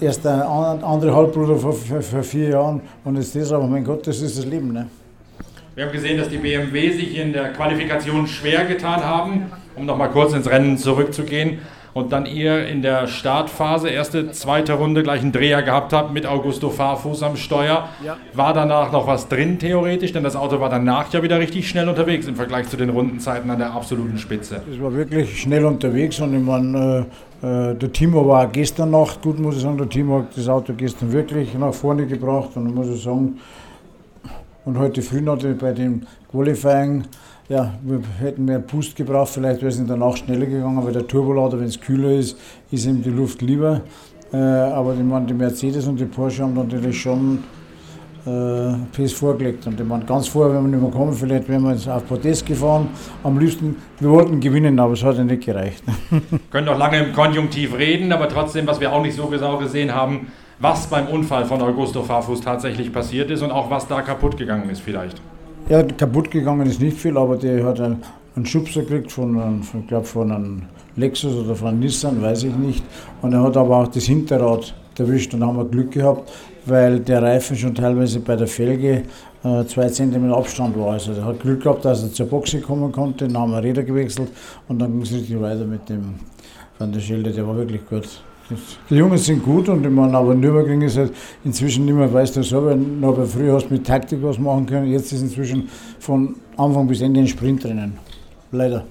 erst 0.00 0.26
ein 0.26 0.40
anderer 0.40 1.14
Halbbruder 1.14 1.56
vor, 1.56 1.72
vor, 1.72 2.22
vier 2.22 2.50
Jahren 2.50 2.80
und 3.04 3.16
ist 3.16 3.34
das, 3.34 3.52
aber 3.52 3.66
mein 3.66 3.84
Gott, 3.84 4.06
das 4.06 4.20
ist 4.20 4.38
das 4.38 4.44
Leben. 4.44 4.72
Ne? 4.72 4.88
Wir 5.74 5.86
haben 5.86 5.92
gesehen, 5.92 6.18
dass 6.18 6.28
die 6.28 6.38
BMW 6.38 6.90
sich 6.90 7.16
in 7.16 7.32
der 7.32 7.52
Qualifikation 7.52 8.26
schwer 8.26 8.64
getan 8.64 9.04
haben, 9.04 9.46
um 9.76 9.86
nochmal 9.86 10.10
kurz 10.10 10.32
ins 10.32 10.48
Rennen 10.48 10.76
zurückzugehen 10.76 11.58
und 11.94 12.12
dann 12.12 12.26
ihr 12.26 12.66
in 12.66 12.82
der 12.82 13.06
Startphase, 13.06 13.88
erste, 13.88 14.30
zweite 14.32 14.74
Runde 14.74 15.02
gleich 15.02 15.22
einen 15.22 15.32
Dreher 15.32 15.62
gehabt 15.62 15.92
habt 15.92 16.12
mit 16.12 16.26
Augusto 16.26 16.70
Fahrfuß 16.70 17.22
am 17.22 17.36
Steuer. 17.36 17.88
Ja. 18.04 18.16
War 18.34 18.52
danach 18.52 18.92
noch 18.92 19.06
was 19.06 19.28
drin 19.28 19.58
theoretisch, 19.58 20.12
denn 20.12 20.24
das 20.24 20.36
Auto 20.36 20.60
war 20.60 20.68
danach 20.68 21.12
ja 21.12 21.22
wieder 21.22 21.38
richtig 21.38 21.68
schnell 21.68 21.88
unterwegs 21.88 22.26
im 22.26 22.36
Vergleich 22.36 22.68
zu 22.68 22.76
den 22.76 22.90
Rundenzeiten 22.90 23.50
an 23.50 23.58
der 23.58 23.72
absoluten 23.72 24.18
Spitze. 24.18 24.62
Es 24.70 24.80
war 24.80 24.92
wirklich 24.94 25.40
schnell 25.40 25.64
unterwegs 25.64 26.20
und 26.20 26.34
ich 26.34 26.42
meine, 26.42 27.06
äh, 27.42 27.70
äh, 27.70 27.74
der 27.74 27.92
Timo 27.92 28.26
war 28.26 28.46
gestern 28.48 28.90
Nacht 28.90 29.22
gut, 29.22 29.38
muss 29.38 29.56
ich 29.56 29.62
sagen, 29.62 29.78
der 29.78 29.88
Timo 29.88 30.18
hat 30.18 30.36
das 30.36 30.48
Auto 30.48 30.72
gestern 30.76 31.12
wirklich 31.12 31.54
nach 31.54 31.74
vorne 31.74 32.06
gebracht 32.06 32.50
und 32.56 32.74
muss 32.74 32.88
ich 32.88 33.02
sagen, 33.02 33.38
und 34.68 34.78
heute 34.78 35.00
früh 35.00 35.20
ich 35.20 35.58
bei 35.58 35.72
dem 35.72 36.02
Qualifying 36.30 37.04
ja, 37.48 37.72
wir 37.82 38.02
hätten 38.20 38.44
mehr 38.44 38.58
Pust 38.58 38.94
gebraucht, 38.94 39.30
vielleicht 39.30 39.62
wäre 39.62 39.70
es 39.70 39.78
in 39.78 39.86
der 39.86 39.96
Nacht 39.96 40.18
schneller 40.18 40.44
gegangen, 40.44 40.84
weil 40.84 40.92
der 40.92 41.06
Turbolader, 41.06 41.58
wenn 41.58 41.68
es 41.68 41.80
kühler 41.80 42.10
ist, 42.10 42.36
ist 42.70 42.84
ihm 42.84 43.02
die 43.02 43.08
Luft 43.08 43.40
lieber. 43.40 43.80
Äh, 44.30 44.36
aber 44.36 44.92
die, 44.92 45.02
man, 45.02 45.26
die 45.26 45.32
Mercedes 45.32 45.86
und 45.86 45.98
die 45.98 46.04
Porsche 46.04 46.42
haben 46.42 46.52
natürlich 46.52 47.00
schon 47.00 47.38
äh, 48.26 48.74
PS 48.92 49.14
vorgelegt. 49.14 49.66
Und 49.66 49.80
ich 49.80 49.86
meine, 49.86 50.04
ganz 50.04 50.28
vorher, 50.28 50.54
wenn 50.54 50.64
wir 50.64 50.76
nicht 50.76 50.82
mehr 50.82 50.90
kommen, 50.90 51.14
vielleicht 51.14 51.48
wären 51.48 51.62
wir 51.62 51.72
jetzt 51.72 51.88
auf 51.88 52.06
Podest 52.06 52.44
gefahren. 52.44 52.88
Am 53.24 53.38
liebsten, 53.38 53.76
wir 54.00 54.10
wollten 54.10 54.38
gewinnen, 54.38 54.78
aber 54.78 54.92
es 54.92 55.02
hat 55.02 55.16
ja 55.16 55.24
nicht 55.24 55.46
gereicht. 55.46 55.82
können 56.50 56.66
noch 56.66 56.76
lange 56.76 56.98
im 56.98 57.14
Konjunktiv 57.14 57.74
reden, 57.78 58.12
aber 58.12 58.28
trotzdem, 58.28 58.66
was 58.66 58.78
wir 58.78 58.92
auch 58.92 59.00
nicht 59.00 59.16
so 59.16 59.28
genau 59.28 59.56
gesehen 59.56 59.94
haben, 59.94 60.26
was 60.60 60.86
beim 60.86 61.06
Unfall 61.08 61.44
von 61.44 61.62
Augusto 61.62 62.02
Farfus 62.02 62.40
tatsächlich 62.40 62.92
passiert 62.92 63.30
ist 63.30 63.42
und 63.42 63.50
auch 63.50 63.70
was 63.70 63.86
da 63.86 64.02
kaputt 64.02 64.36
gegangen 64.36 64.68
ist 64.70 64.80
vielleicht. 64.80 65.20
Ja, 65.68 65.82
kaputt 65.82 66.30
gegangen 66.30 66.66
ist 66.66 66.80
nicht 66.80 66.98
viel, 66.98 67.16
aber 67.16 67.36
der 67.36 67.64
hat 67.64 67.80
einen, 67.80 68.02
Schubser 68.44 68.82
gekriegt 68.82 69.10
von, 69.10 69.62
ich 69.80 69.88
glaube, 69.88 70.06
von 70.06 70.30
einem 70.30 70.62
Lexus 70.94 71.34
oder 71.34 71.56
von 71.56 71.68
einem 71.68 71.80
Nissan, 71.80 72.22
weiß 72.22 72.44
ich 72.44 72.54
nicht. 72.54 72.84
Und 73.20 73.32
er 73.32 73.42
hat 73.42 73.56
aber 73.56 73.78
auch 73.78 73.88
das 73.88 74.04
Hinterrad 74.04 74.74
erwischt 74.96 75.34
und 75.34 75.44
haben 75.44 75.56
wir 75.56 75.64
Glück 75.64 75.92
gehabt, 75.92 76.30
weil 76.66 77.00
der 77.00 77.22
Reifen 77.22 77.56
schon 77.56 77.74
teilweise 77.74 78.20
bei 78.20 78.36
der 78.36 78.46
Felge 78.46 79.02
äh, 79.44 79.64
zwei 79.66 79.88
Zentimeter 79.88 80.36
Abstand 80.36 80.78
war. 80.78 80.92
Also 80.92 81.12
er 81.12 81.24
hat 81.24 81.40
Glück 81.40 81.62
gehabt, 81.62 81.84
dass 81.84 82.02
er 82.02 82.12
zur 82.12 82.26
Boxe 82.26 82.60
kommen 82.60 82.90
konnte, 82.92 83.26
dann 83.26 83.38
haben 83.40 83.52
wir 83.52 83.62
Räder 83.62 83.82
gewechselt 83.82 84.30
und 84.68 84.78
dann 84.78 84.92
ging 84.92 85.02
es 85.02 85.12
richtig 85.12 85.40
weiter 85.40 85.64
mit 85.64 85.88
dem 85.88 86.14
Van 86.78 86.92
der 86.92 87.00
Schilde, 87.00 87.30
der 87.32 87.46
war 87.46 87.56
wirklich 87.56 87.84
gut. 87.88 88.08
Die 88.88 88.94
Jungs 88.94 89.26
sind 89.26 89.42
gut 89.42 89.68
und 89.68 89.84
ich 89.84 89.90
meine, 89.90 90.16
aber 90.16 90.34
Nürburgring 90.34 90.82
ist 90.82 90.96
halt 90.96 91.12
inzwischen 91.44 91.84
nicht 91.84 91.94
mehr, 91.94 92.12
weißt 92.12 92.36
du 92.36 92.42
selber, 92.42 92.74
bei 92.76 93.24
früher 93.26 93.54
hast 93.54 93.68
du 93.68 93.74
mit 93.74 93.86
Taktik 93.86 94.20
was 94.22 94.38
machen 94.38 94.66
können, 94.66 94.90
jetzt 94.90 95.12
ist 95.12 95.20
inzwischen 95.20 95.68
von 95.98 96.36
Anfang 96.56 96.86
bis 96.88 97.00
Ende 97.02 97.20
ein 97.20 97.26
Sprint 97.26 97.64
drinnen. 97.64 97.98
Leider. 98.50 98.86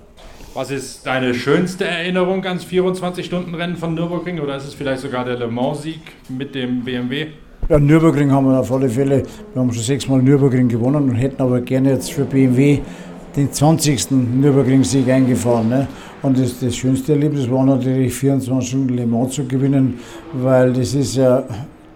Was 0.53 0.71
ist 0.71 1.05
deine 1.05 1.33
schönste 1.33 1.85
Erinnerung 1.85 2.43
ans 2.45 2.65
24-Stunden-Rennen 2.65 3.75
von 3.75 3.93
Nürburgring 3.93 4.39
oder 4.39 4.57
ist 4.57 4.65
es 4.65 4.73
vielleicht 4.73 5.01
sogar 5.01 5.25
der 5.25 5.37
Le 5.37 5.47
Mans-Sieg 5.47 6.01
mit 6.29 6.53
dem 6.55 6.83
BMW? 6.83 7.27
Ja, 7.69 7.79
Nürburgring 7.79 8.31
haben 8.31 8.47
wir 8.47 8.59
auf 8.59 8.71
alle 8.71 8.89
Fälle, 8.89 9.23
wir 9.53 9.61
haben 9.61 9.73
schon 9.73 9.83
sechsmal 9.83 10.21
Nürburgring 10.21 10.67
gewonnen 10.69 11.09
und 11.09 11.15
hätten 11.15 11.41
aber 11.41 11.61
gerne 11.61 11.91
jetzt 11.91 12.11
für 12.11 12.23
BMW 12.23 12.79
den 13.37 13.53
20. 13.53 14.11
Nürburgring-Sieg 14.11 15.07
eingefahren. 15.09 15.69
Ne? 15.69 15.87
Und 16.23 16.39
das, 16.39 16.59
das 16.59 16.75
schönste 16.75 17.13
Erlebnis 17.13 17.49
war 17.49 17.63
natürlich 17.63 18.13
24 18.15 18.67
Stunden 18.67 18.95
Le 18.95 19.05
Mans 19.05 19.35
zu 19.35 19.45
gewinnen, 19.45 19.99
weil 20.33 20.73
das 20.73 20.95
ist 20.95 21.15
ja 21.15 21.43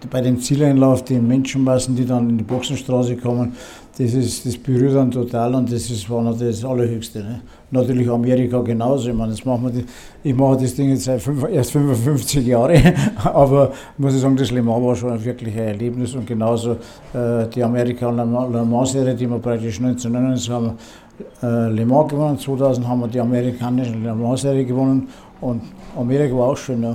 bei 0.08 0.20
dem 0.20 0.40
Zieleinlauf 0.40 1.04
die 1.04 1.18
Menschenmassen, 1.18 1.96
die 1.96 2.06
dann 2.06 2.30
in 2.30 2.38
die 2.38 2.44
Boxenstraße 2.44 3.16
kommen, 3.16 3.54
das, 3.98 4.14
ist, 4.14 4.46
das 4.46 4.56
berührt 4.56 4.94
dann 4.94 5.10
total 5.10 5.54
und 5.54 5.70
das 5.70 5.90
ist, 5.90 6.08
war 6.08 6.22
natürlich 6.22 6.60
das 6.60 6.64
Allerhöchste. 6.64 7.18
Ne? 7.18 7.40
Natürlich 7.74 8.06
Amerika 8.10 8.60
genauso. 8.60 9.08
Ich, 9.08 9.16
meine, 9.16 9.30
das 9.30 9.46
machen 9.46 9.72
wir, 9.72 9.84
ich 10.22 10.36
mache 10.36 10.58
das 10.58 10.74
Ding 10.74 10.90
jetzt 10.90 11.04
seit 11.04 11.22
fünf, 11.22 11.42
erst 11.50 11.72
55 11.72 12.46
Jahre, 12.46 12.74
aber 13.24 13.72
muss 13.96 14.14
ich 14.14 14.20
sagen, 14.20 14.36
das 14.36 14.50
Le 14.50 14.62
Mans 14.62 14.84
war 14.84 14.94
schon 14.94 15.12
ein 15.12 15.56
Erlebnis 15.56 16.14
und 16.14 16.26
genauso 16.26 16.72
äh, 17.14 17.48
die 17.54 17.64
Amerika 17.64 18.10
Le 18.10 18.26
Mans-Serie, 18.26 19.14
die 19.14 19.26
wir 19.26 19.38
praktisch 19.38 19.80
1999 19.80 20.50
haben, 20.50 20.72
äh, 21.42 21.70
Le 21.70 21.86
Mans 21.86 22.10
gewonnen, 22.10 22.38
2000 22.38 22.86
haben 22.86 23.00
wir 23.00 23.08
die 23.08 23.20
amerikanische 23.20 23.92
Le 23.92 24.14
Mans-Serie 24.14 24.66
gewonnen 24.66 25.08
und 25.40 25.62
Amerika 25.98 26.36
war 26.36 26.48
auch 26.48 26.56
schön. 26.58 26.82
Ja. 26.82 26.94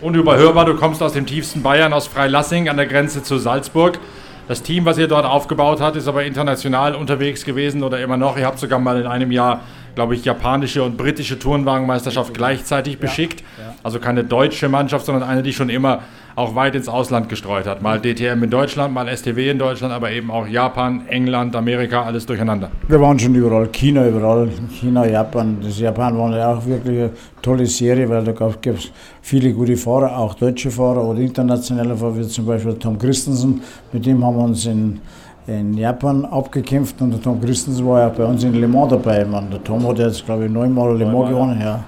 Unüberhörbar, 0.00 0.64
du 0.64 0.74
kommst 0.76 1.02
aus 1.02 1.12
dem 1.12 1.26
tiefsten 1.26 1.62
Bayern, 1.62 1.92
aus 1.92 2.06
Freilassing 2.06 2.70
an 2.70 2.78
der 2.78 2.86
Grenze 2.86 3.22
zu 3.22 3.36
Salzburg. 3.36 3.98
Das 4.48 4.62
Team, 4.62 4.84
was 4.84 4.96
ihr 4.96 5.08
dort 5.08 5.26
aufgebaut 5.26 5.80
habt, 5.80 5.96
ist 5.96 6.06
aber 6.06 6.24
international 6.24 6.94
unterwegs 6.94 7.44
gewesen 7.44 7.82
oder 7.82 8.00
immer 8.00 8.16
noch. 8.16 8.36
Ihr 8.36 8.46
habt 8.46 8.60
sogar 8.60 8.78
mal 8.78 9.00
in 9.00 9.06
einem 9.06 9.32
Jahr, 9.32 9.62
glaube 9.96 10.14
ich, 10.14 10.24
japanische 10.24 10.84
und 10.84 10.96
britische 10.96 11.38
Tourenwagenmeisterschaft 11.38 12.34
gleichzeitig 12.34 12.98
beschickt. 12.98 13.42
Also 13.82 13.98
keine 13.98 14.22
deutsche 14.22 14.68
Mannschaft, 14.68 15.06
sondern 15.06 15.28
eine, 15.28 15.42
die 15.42 15.52
schon 15.52 15.70
immer 15.70 16.02
auch 16.36 16.54
weit 16.54 16.74
ins 16.74 16.86
Ausland 16.86 17.30
gestreut 17.30 17.66
hat. 17.66 17.80
Mal 17.80 17.98
DTM 17.98 18.42
in 18.44 18.50
Deutschland, 18.50 18.92
mal 18.92 19.08
STW 19.08 19.48
in 19.48 19.58
Deutschland, 19.58 19.94
aber 19.94 20.10
eben 20.10 20.30
auch 20.30 20.46
Japan, 20.46 21.06
England, 21.08 21.56
Amerika, 21.56 22.02
alles 22.02 22.26
durcheinander. 22.26 22.70
Wir 22.86 23.00
waren 23.00 23.18
schon 23.18 23.34
überall, 23.34 23.68
China 23.68 24.06
überall, 24.06 24.50
China, 24.70 25.06
Japan. 25.06 25.56
Das 25.62 25.80
Japan 25.80 26.18
war 26.18 26.36
ja 26.36 26.52
auch 26.52 26.66
wirklich 26.66 26.98
eine 26.98 27.10
tolle 27.40 27.64
Serie, 27.64 28.06
weil 28.10 28.22
da 28.22 28.32
gab 28.32 28.66
es 28.66 28.92
viele 29.22 29.50
gute 29.54 29.78
Fahrer, 29.78 30.18
auch 30.18 30.34
deutsche 30.34 30.70
Fahrer 30.70 31.02
oder 31.02 31.20
internationale 31.20 31.96
Fahrer, 31.96 32.18
wie 32.18 32.28
zum 32.28 32.44
Beispiel 32.44 32.74
Tom 32.74 32.98
Christensen. 32.98 33.62
Mit 33.90 34.04
dem 34.04 34.22
haben 34.22 34.36
wir 34.36 34.44
uns 34.44 34.66
in 34.66 35.00
in 35.46 35.74
Japan 35.74 36.24
abgekämpft 36.24 37.00
und 37.00 37.12
der 37.12 37.22
Tom 37.22 37.40
Christensen 37.40 37.86
war 37.86 38.00
ja 38.00 38.08
bei 38.08 38.24
uns 38.24 38.42
in 38.42 38.54
Le 38.54 38.66
Mans 38.66 38.90
dabei. 38.90 39.24
Man, 39.24 39.50
der 39.50 39.62
Tom 39.62 39.86
hat 39.86 39.98
jetzt, 39.98 40.24
glaube 40.24 40.46
ich, 40.46 40.50
neunmal 40.50 40.96
Le 40.96 41.06
Mans 41.06 41.28
gewonnen. 41.28 41.60
Ja. 41.60 41.84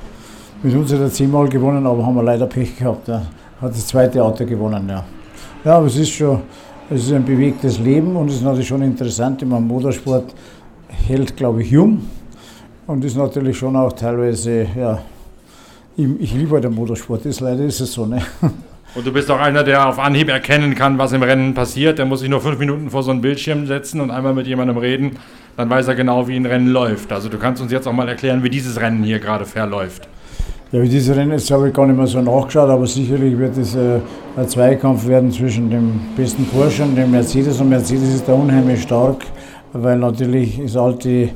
Mit 0.63 0.75
uns 0.75 0.93
hat 0.93 1.01
er 1.01 1.11
zehnmal 1.11 1.49
gewonnen, 1.49 1.87
aber 1.87 2.05
haben 2.05 2.15
wir 2.15 2.23
leider 2.23 2.47
Pech 2.47 2.77
gehabt. 2.77 3.09
Er 3.09 3.23
hat 3.61 3.71
das 3.71 3.87
zweite 3.87 4.23
Auto 4.23 4.45
gewonnen. 4.45 4.89
Ja, 4.89 5.05
ja 5.65 5.77
aber 5.77 5.87
es 5.87 5.97
ist 5.97 6.11
schon 6.11 6.41
es 6.91 7.05
ist 7.05 7.13
ein 7.13 7.25
bewegtes 7.25 7.79
Leben 7.79 8.17
und 8.17 8.29
es 8.29 8.37
ist 8.37 8.45
natürlich 8.45 8.69
schon 8.69 8.83
interessant. 8.83 9.43
Im 9.43 9.51
Motorsport 9.51 10.35
hält, 10.89 11.37
glaube 11.37 11.63
ich, 11.63 11.71
jung 11.71 12.01
und 12.87 13.05
ist 13.05 13.17
natürlich 13.17 13.59
schon 13.59 13.77
auch 13.77 13.93
teilweise, 13.93 14.67
ja, 14.75 14.99
ich, 15.97 16.09
ich 16.21 16.35
liebe 16.35 16.53
halt 16.53 16.65
den 16.65 16.75
Motorsport, 16.75 17.27
ist 17.27 17.41
leider 17.41 17.65
ist 17.65 17.81
es 17.81 17.93
so. 17.93 18.07
Ne? 18.07 18.23
Und 18.95 19.07
du 19.07 19.13
bist 19.13 19.31
auch 19.31 19.39
einer, 19.39 19.63
der 19.63 19.89
auf 19.89 19.99
Anhieb 19.99 20.29
erkennen 20.29 20.75
kann, 20.75 20.99
was 20.99 21.13
im 21.13 21.23
Rennen 21.23 21.55
passiert. 21.55 21.99
Der 21.99 22.07
muss 22.07 22.21
sich 22.21 22.29
nur 22.29 22.41
fünf 22.41 22.59
Minuten 22.59 22.91
vor 22.91 23.03
so 23.03 23.11
einen 23.11 23.21
Bildschirm 23.21 23.67
setzen 23.67 24.01
und 24.01 24.11
einmal 24.11 24.35
mit 24.35 24.47
jemandem 24.47 24.79
reden. 24.79 25.19
Dann 25.57 25.69
weiß 25.69 25.89
er 25.89 25.95
genau, 25.95 26.27
wie 26.29 26.37
ein 26.37 26.47
Rennen 26.47 26.69
läuft. 26.69 27.13
Also 27.13 27.29
du 27.29 27.39
kannst 27.39 27.61
uns 27.61 27.71
jetzt 27.71 27.87
auch 27.87 27.93
mal 27.93 28.09
erklären, 28.09 28.43
wie 28.43 28.51
dieses 28.51 28.81
Rennen 28.81 29.03
hier 29.05 29.19
gerade 29.19 29.45
verläuft. 29.45 30.09
Ja, 30.73 30.83
wie 30.83 30.89
dieses 30.89 31.17
Rennen 31.17 31.33
jetzt 31.33 31.51
habe 31.51 31.69
ich 31.69 31.75
gar 31.75 31.87
nicht 31.87 31.97
mehr 31.97 32.07
so 32.07 32.21
nachgeschaut, 32.21 32.69
aber 32.69 32.87
sicherlich 32.87 33.39
wird 33.39 33.57
es 33.57 33.75
äh, 33.75 34.01
ein 34.37 34.49
Zweikampf 34.49 35.07
werden 35.07 35.33
zwischen 35.33 35.71
dem 35.71 36.01
besten 36.17 36.45
Porsche 36.47 36.83
und 36.83 36.95
dem 36.95 37.11
Mercedes. 37.11 37.61
Und 37.61 37.71
Mercedes 37.71 38.15
ist 38.15 38.29
da 38.29 38.35
unheimlich 38.35 38.83
stark, 38.83 39.25
weil 39.73 39.99
natürlich 39.99 40.59
ist 40.59 40.77
alte 40.77 41.31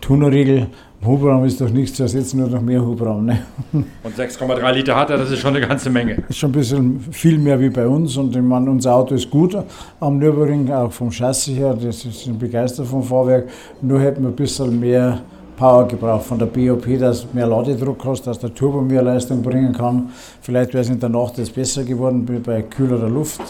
Tunerregel 0.00 0.68
Hubraum 1.04 1.44
ist 1.44 1.60
doch 1.60 1.70
nichts 1.70 1.96
zu 1.96 2.04
ersetzen, 2.04 2.40
nur 2.40 2.48
noch 2.48 2.62
mehr 2.62 2.84
Hubraum. 2.84 3.26
Ne? 3.26 3.42
Und 3.72 4.16
6,3 4.16 4.72
Liter 4.72 4.96
hat 4.96 5.10
er, 5.10 5.18
das 5.18 5.30
ist 5.30 5.40
schon 5.40 5.54
eine 5.54 5.66
ganze 5.66 5.90
Menge. 5.90 6.16
Das 6.16 6.30
ist 6.30 6.38
schon 6.38 6.50
ein 6.50 6.52
bisschen 6.52 7.00
viel 7.10 7.38
mehr 7.38 7.58
wie 7.60 7.68
bei 7.68 7.86
uns. 7.86 8.16
Und 8.16 8.34
ich 8.34 8.42
meine, 8.42 8.70
unser 8.70 8.94
Auto 8.94 9.14
ist 9.14 9.30
gut 9.30 9.56
am 10.00 10.18
Nürburgring, 10.18 10.70
auch 10.72 10.92
vom 10.92 11.10
Chassis 11.10 11.56
her. 11.56 11.76
Das 11.80 12.04
ist 12.04 12.38
begeistert 12.38 12.86
vom 12.86 13.02
Fahrwerk. 13.02 13.48
Nur 13.82 14.00
hätten 14.00 14.22
wir 14.22 14.30
ein 14.30 14.36
bisschen 14.36 14.80
mehr 14.80 15.20
Power 15.56 15.86
gebraucht 15.86 16.24
von 16.24 16.38
der 16.38 16.46
BOP, 16.46 16.98
dass 16.98 17.32
mehr 17.32 17.46
Ladedruck 17.46 18.04
hast, 18.04 18.26
dass 18.26 18.38
der 18.38 18.52
Turbo 18.52 18.80
mehr 18.80 19.02
Leistung 19.02 19.42
bringen 19.42 19.72
kann. 19.72 20.10
Vielleicht 20.40 20.74
wäre 20.74 20.82
es 20.82 20.90
in 20.90 20.98
der 20.98 21.10
Nacht 21.10 21.38
jetzt 21.38 21.54
besser 21.54 21.84
geworden 21.84 22.26
bei 22.44 22.62
kühlerer 22.62 23.08
Luft. 23.08 23.40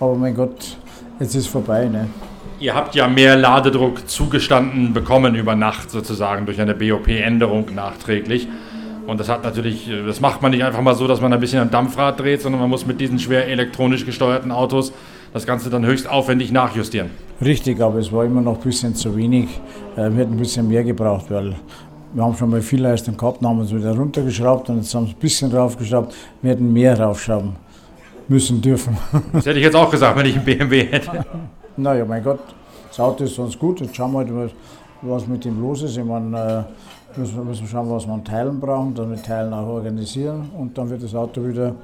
Aber 0.00 0.14
mein 0.14 0.34
Gott, 0.34 0.76
jetzt 1.20 1.34
ist 1.34 1.42
es 1.42 1.46
vorbei. 1.46 1.86
Ne? 1.86 2.08
Ihr 2.60 2.74
habt 2.74 2.94
ja 2.94 3.08
mehr 3.08 3.36
Ladedruck 3.36 4.08
zugestanden 4.08 4.92
bekommen 4.92 5.34
über 5.34 5.54
Nacht 5.54 5.90
sozusagen 5.90 6.46
durch 6.46 6.60
eine 6.60 6.74
BOP-Änderung 6.74 7.74
nachträglich. 7.74 8.48
Und 9.06 9.20
das 9.20 9.28
hat 9.28 9.44
natürlich, 9.44 9.90
das 10.06 10.20
macht 10.20 10.40
man 10.40 10.50
nicht 10.50 10.64
einfach 10.64 10.80
mal 10.80 10.94
so, 10.94 11.06
dass 11.06 11.20
man 11.20 11.32
ein 11.32 11.40
bisschen 11.40 11.60
am 11.60 11.70
Dampfrad 11.70 12.18
dreht, 12.20 12.40
sondern 12.40 12.60
man 12.60 12.70
muss 12.70 12.86
mit 12.86 13.00
diesen 13.00 13.18
schwer 13.18 13.46
elektronisch 13.48 14.06
gesteuerten 14.06 14.50
Autos 14.50 14.92
das 15.34 15.46
Ganze 15.46 15.68
dann 15.68 15.84
höchst 15.84 16.08
aufwendig 16.08 16.52
nachjustieren. 16.52 17.10
Richtig, 17.44 17.80
aber 17.80 17.98
es 17.98 18.12
war 18.12 18.24
immer 18.24 18.40
noch 18.40 18.56
ein 18.56 18.62
bisschen 18.62 18.94
zu 18.94 19.14
wenig. 19.16 19.48
Äh, 19.96 20.10
wir 20.10 20.18
hätten 20.18 20.34
ein 20.34 20.38
bisschen 20.38 20.68
mehr 20.68 20.84
gebraucht, 20.84 21.26
weil 21.28 21.54
wir 22.14 22.22
haben 22.22 22.36
schon 22.36 22.50
mal 22.50 22.62
viel 22.62 22.80
Leistung 22.80 23.16
gehabt, 23.16 23.42
dann 23.42 23.50
haben 23.50 23.58
wir 23.58 23.64
es 23.64 23.74
wieder 23.74 23.94
runtergeschraubt 23.96 24.70
und 24.70 24.76
jetzt 24.76 24.94
haben 24.94 25.06
wir 25.06 25.10
es 25.10 25.16
ein 25.16 25.20
bisschen 25.20 25.52
raufgeschraubt. 25.52 26.14
Wir 26.40 26.52
hätten 26.52 26.72
mehr 26.72 26.98
raufschrauben 26.98 27.56
müssen 28.28 28.62
dürfen. 28.62 28.96
Das 29.32 29.44
hätte 29.44 29.58
ich 29.58 29.64
jetzt 29.64 29.76
auch 29.76 29.90
gesagt, 29.90 30.16
wenn 30.16 30.26
ich 30.26 30.36
einen 30.36 30.44
BMW 30.44 30.84
hätte. 30.84 31.26
Naja, 31.76 32.04
mein 32.04 32.22
Gott, 32.22 32.40
das 32.88 33.00
Auto 33.00 33.24
ist 33.24 33.34
sonst 33.34 33.58
gut. 33.58 33.80
Jetzt 33.80 33.96
schauen 33.96 34.12
wir 34.12 34.18
halt, 34.18 34.54
was 35.02 35.26
mit 35.26 35.44
ihm 35.44 35.60
los 35.60 35.82
ist. 35.82 35.96
Ich 35.96 36.04
meine, 36.04 36.66
äh, 37.16 37.18
müssen, 37.18 37.46
müssen 37.46 37.66
schauen, 37.66 37.90
was 37.90 38.06
wir 38.06 38.14
an 38.14 38.24
Teilen 38.24 38.60
brauchen, 38.60 38.94
dann 38.94 39.10
mit 39.10 39.24
Teilen 39.24 39.52
auch 39.52 39.66
organisieren 39.66 40.50
und 40.56 40.76
dann 40.76 40.88
wird 40.90 41.02
das 41.02 41.14
Auto 41.14 41.44
wieder 41.46 41.74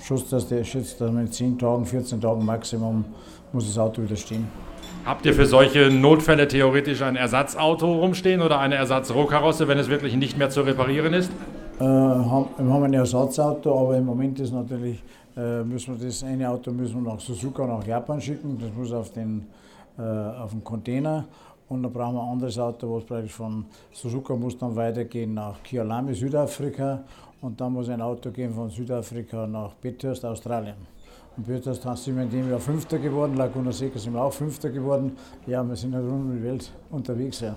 Schuss, 0.00 0.28
dass 0.28 0.46
der 0.48 0.62
schätzt, 0.64 1.00
dass 1.00 1.10
in 1.10 1.30
10 1.30 1.58
Tagen, 1.58 1.84
14 1.84 2.20
Tagen 2.20 2.44
Maximum 2.44 3.04
muss 3.52 3.66
das 3.66 3.78
Auto 3.78 4.02
wieder 4.02 4.16
stehen. 4.16 4.46
Habt 5.04 5.24
ihr 5.26 5.34
für 5.34 5.46
solche 5.46 5.90
Notfälle 5.90 6.46
theoretisch 6.48 7.02
ein 7.02 7.16
Ersatzauto 7.16 8.00
rumstehen 8.00 8.42
oder 8.42 8.58
eine 8.58 8.74
Ersatzrohkarosse, 8.74 9.66
wenn 9.66 9.78
es 9.78 9.88
wirklich 9.88 10.14
nicht 10.16 10.36
mehr 10.36 10.50
zu 10.50 10.62
reparieren 10.62 11.14
ist? 11.14 11.30
Äh, 11.80 11.84
haben, 11.84 12.46
wir 12.58 12.72
haben 12.72 12.84
ein 12.84 12.94
Ersatzauto, 12.94 13.80
aber 13.80 13.96
im 13.96 14.04
Moment 14.04 14.38
ist 14.38 14.52
natürlich, 14.52 15.02
müssen 15.64 15.98
wir 15.98 16.06
das 16.06 16.24
eine 16.24 16.48
Auto 16.48 16.72
müssen 16.72 17.04
wir 17.04 17.12
nach 17.12 17.20
Suzuka, 17.20 17.66
nach 17.66 17.86
Japan 17.86 18.20
schicken. 18.20 18.58
Das 18.60 18.72
muss 18.72 18.92
auf 18.92 19.12
den, 19.12 19.46
äh, 19.96 20.02
auf 20.02 20.50
den 20.50 20.64
Container. 20.64 21.26
Und 21.68 21.82
dann 21.82 21.92
brauchen 21.92 22.14
wir 22.14 22.22
ein 22.22 22.32
anderes 22.32 22.58
Auto, 22.58 22.96
was 22.96 23.04
praktisch 23.04 23.34
von 23.34 23.66
Suzuka 23.92 24.34
muss 24.34 24.56
dann 24.56 24.74
weitergehen 24.74 25.34
nach 25.34 25.62
Kialami, 25.62 26.14
Südafrika. 26.14 27.04
Und 27.40 27.60
dann 27.60 27.72
muss 27.72 27.88
ein 27.88 28.00
Auto 28.00 28.30
gehen 28.30 28.52
von 28.52 28.70
Südafrika 28.70 29.46
nach 29.46 29.74
Bathurst, 29.74 30.24
Australien. 30.24 30.76
Und 31.36 31.46
Bathurst 31.46 31.82
sind 31.82 32.16
wir 32.16 32.24
in 32.24 32.30
dem 32.30 32.50
Jahr 32.50 32.58
Fünfter 32.58 32.98
geworden, 32.98 33.36
Laguna 33.36 33.70
Seca 33.70 33.98
sind 33.98 34.14
wir 34.14 34.22
auch 34.22 34.32
Fünfter 34.32 34.70
geworden. 34.70 35.12
Ja, 35.46 35.62
wir 35.62 35.76
sind 35.76 35.94
halt 35.94 36.04
rund 36.04 36.30
um 36.30 36.36
die 36.36 36.42
Welt 36.42 36.72
unterwegs. 36.90 37.40
Ja. 37.40 37.54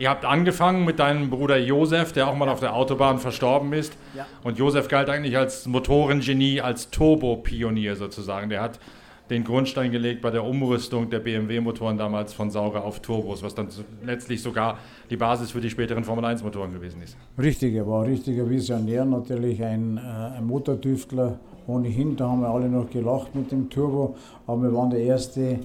Ihr 0.00 0.08
habt 0.08 0.24
angefangen 0.24 0.86
mit 0.86 0.98
deinem 0.98 1.28
Bruder 1.28 1.58
Josef, 1.58 2.12
der 2.12 2.26
auch 2.26 2.34
mal 2.34 2.48
auf 2.48 2.58
der 2.58 2.74
Autobahn 2.74 3.18
verstorben 3.18 3.74
ist. 3.74 3.92
Ja. 4.16 4.26
Und 4.42 4.56
Josef 4.56 4.88
galt 4.88 5.10
eigentlich 5.10 5.36
als 5.36 5.66
Motorengenie, 5.66 6.62
als 6.62 6.88
Turbo-Pionier 6.88 7.96
sozusagen. 7.96 8.48
Der 8.48 8.62
hat 8.62 8.80
den 9.28 9.44
Grundstein 9.44 9.92
gelegt 9.92 10.22
bei 10.22 10.30
der 10.30 10.42
Umrüstung 10.42 11.10
der 11.10 11.18
BMW-Motoren 11.18 11.98
damals 11.98 12.32
von 12.32 12.50
Sauger 12.50 12.82
auf 12.82 13.00
Turbos, 13.00 13.42
was 13.42 13.54
dann 13.54 13.68
letztlich 14.02 14.42
sogar 14.42 14.78
die 15.10 15.18
Basis 15.18 15.50
für 15.50 15.60
die 15.60 15.68
späteren 15.68 16.02
Formel-1-Motoren 16.02 16.72
gewesen 16.72 17.02
ist. 17.02 17.18
Richtig, 17.38 17.74
er 17.74 17.86
war 17.86 18.02
ein 18.02 18.08
richtiger 18.08 18.48
Visionär, 18.48 19.04
natürlich 19.04 19.62
ein, 19.62 19.98
äh, 19.98 20.38
ein 20.38 20.46
Motortüftler 20.46 21.38
ohnehin. 21.66 22.16
Da 22.16 22.26
haben 22.26 22.40
wir 22.40 22.48
alle 22.48 22.70
noch 22.70 22.88
gelacht 22.88 23.34
mit 23.34 23.52
dem 23.52 23.68
Turbo, 23.68 24.16
aber 24.46 24.62
wir 24.62 24.72
waren 24.72 24.88
der 24.88 25.00
erste 25.00 25.58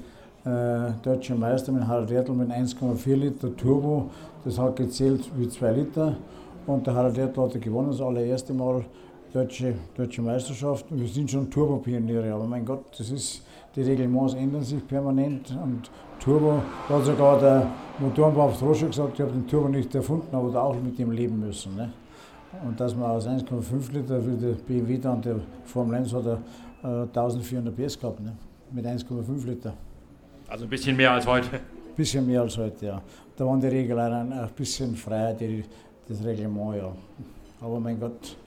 äh, 0.45 0.91
deutsche 1.01 1.35
Meister 1.35 1.71
mit 1.71 1.85
Harald 1.87 2.11
Ertl 2.11 2.33
mit 2.33 2.49
1,4 2.49 3.15
Liter 3.15 3.55
Turbo. 3.55 4.09
Das 4.43 4.59
hat 4.59 4.75
gezählt 4.75 5.29
wie 5.35 5.49
2 5.49 5.71
Liter 5.71 6.15
und 6.67 6.85
der 6.85 6.93
Harald 6.93 7.17
Ertl 7.17 7.41
hat 7.41 7.59
gewonnen, 7.59 7.89
das 7.89 8.01
allererste 8.01 8.53
Mal 8.53 8.85
deutsche, 9.33 9.73
deutsche 9.95 10.21
Meisterschaft. 10.21 10.85
Und 10.91 11.01
wir 11.01 11.07
sind 11.07 11.29
schon 11.31 11.49
Turbo-Pioniere, 11.49 12.31
aber 12.33 12.45
mein 12.45 12.63
Gott, 12.63 12.85
das 12.97 13.09
ist 13.09 13.43
die 13.75 13.81
Reglements 13.81 14.33
ändern 14.35 14.63
sich 14.63 14.87
permanent 14.87 15.51
und 15.61 15.89
Turbo, 16.19 16.61
da 16.87 16.95
hat 16.95 17.05
sogar 17.05 17.39
der 17.39 17.67
Motorenbauer 17.99 18.53
Troscher 18.53 18.87
gesagt, 18.87 19.15
ich 19.15 19.21
habe 19.21 19.31
den 19.31 19.45
Turbo 19.47 19.67
nicht 19.67 19.93
erfunden, 19.93 20.33
aber 20.33 20.49
da 20.49 20.61
auch 20.61 20.75
mit 20.81 20.97
ihm 20.97 21.11
leben 21.11 21.39
müssen. 21.39 21.75
Ne? 21.75 21.91
Und 22.65 22.79
dass 22.79 22.95
man 22.95 23.11
aus 23.11 23.27
1,5 23.27 23.91
Liter 23.91 24.21
für 24.21 24.31
der 24.31 24.53
BMW 24.53 24.97
dann, 24.97 25.21
der 25.21 25.35
Formel 25.65 25.95
1 25.95 26.13
hat 26.13 26.25
er 26.25 26.39
äh, 26.83 27.01
1400 27.03 27.75
PS 27.75 27.99
gehabt, 27.99 28.21
ne? 28.21 28.33
mit 28.71 28.85
1,5 28.85 29.45
Liter. 29.45 29.73
Also 30.47 30.65
ein 30.65 30.69
bisschen 30.69 30.95
mehr 30.95 31.11
als 31.11 31.25
heute? 31.25 31.47
Ein 31.55 31.61
bisschen 31.95 32.25
mehr 32.25 32.41
als 32.41 32.57
heute, 32.57 32.85
ja. 32.85 33.01
Da 33.35 33.45
waren 33.45 33.59
die 33.59 33.67
Regeln 33.67 33.99
ein 33.99 34.49
bisschen 34.55 34.95
freier, 34.95 35.33
die, 35.33 35.63
das 36.07 36.23
Reglement, 36.23 36.77
ja. 36.77 36.91
Aber 37.61 37.79
mein 37.79 37.99
Gott, 37.99 38.37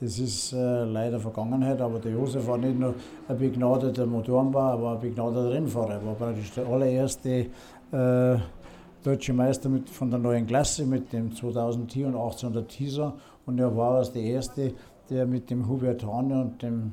das 0.00 0.18
ist 0.18 0.52
äh, 0.52 0.84
leider 0.84 1.18
Vergangenheit, 1.18 1.80
aber 1.80 1.98
der 1.98 2.12
Josef 2.12 2.46
war 2.46 2.56
nicht 2.56 2.78
nur 2.78 2.94
ein 3.28 3.38
begnadeter 3.38 4.06
Motorenbauer, 4.06 4.70
er 4.70 4.82
war 4.82 4.94
ein 4.94 5.00
begnadeter 5.00 5.50
Rennfahrer. 5.50 5.94
Er 5.94 6.06
war 6.06 6.14
praktisch 6.14 6.52
der 6.52 6.66
allererste 6.66 7.46
äh, 7.92 8.38
deutsche 9.02 9.32
Meister 9.32 9.68
mit, 9.68 9.90
von 9.90 10.10
der 10.10 10.18
neuen 10.18 10.46
Klasse 10.46 10.86
mit 10.86 11.12
dem 11.12 11.34
2010 11.34 12.06
und 12.06 12.14
1800 12.14 12.68
Teaser. 12.68 13.14
Und 13.44 13.58
er 13.58 13.76
war 13.76 13.96
als 13.96 14.12
der 14.12 14.22
erste, 14.22 14.72
der 15.10 15.26
mit 15.26 15.50
dem 15.50 15.68
Hubert 15.68 16.06
Hane 16.06 16.40
und 16.40 16.62
dem 16.62 16.92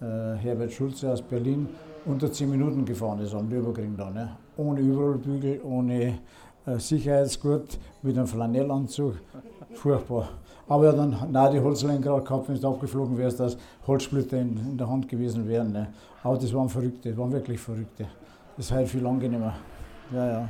Herbert 0.00 0.72
Schulze 0.72 1.10
aus 1.10 1.22
Berlin 1.22 1.68
unter 2.04 2.30
10 2.32 2.50
Minuten 2.50 2.84
gefahren 2.84 3.20
ist 3.20 3.34
am 3.34 3.48
Nürburgring 3.48 3.96
da. 3.96 4.10
Ne? 4.10 4.36
Ohne 4.56 4.80
Überrollbügel, 4.80 5.60
ohne 5.62 6.18
äh, 6.66 6.78
Sicherheitsgurt, 6.78 7.78
mit 8.02 8.16
einem 8.16 8.26
Flanellanzug. 8.26 9.14
Furchtbar. 9.74 10.30
Aber 10.68 10.84
er 10.86 10.92
hat 10.92 10.98
dann 10.98 11.16
nein, 11.30 11.52
die 11.52 11.60
Holzlenker 11.60 12.20
gehabt, 12.20 12.48
wenn 12.48 12.56
es 12.56 12.64
abgeflogen 12.64 13.16
wäre, 13.16 13.32
dass 13.32 13.56
Holzsplitter 13.86 14.38
in, 14.38 14.56
in, 14.58 14.78
der 14.78 14.88
Hand 14.88 15.08
gewesen 15.08 15.46
wären. 15.48 15.72
Ne. 15.72 15.88
Aber 16.22 16.36
das 16.36 16.52
waren 16.52 16.68
Verrückte, 16.68 17.10
das 17.10 17.18
waren 17.18 17.32
wirklich 17.32 17.58
Verrückte. 17.58 18.06
Das 18.56 18.66
ist 18.66 18.72
halt 18.72 18.88
viel 18.88 19.06
angenehmer. 19.06 19.54
Ja, 20.12 20.30
ja. 20.30 20.48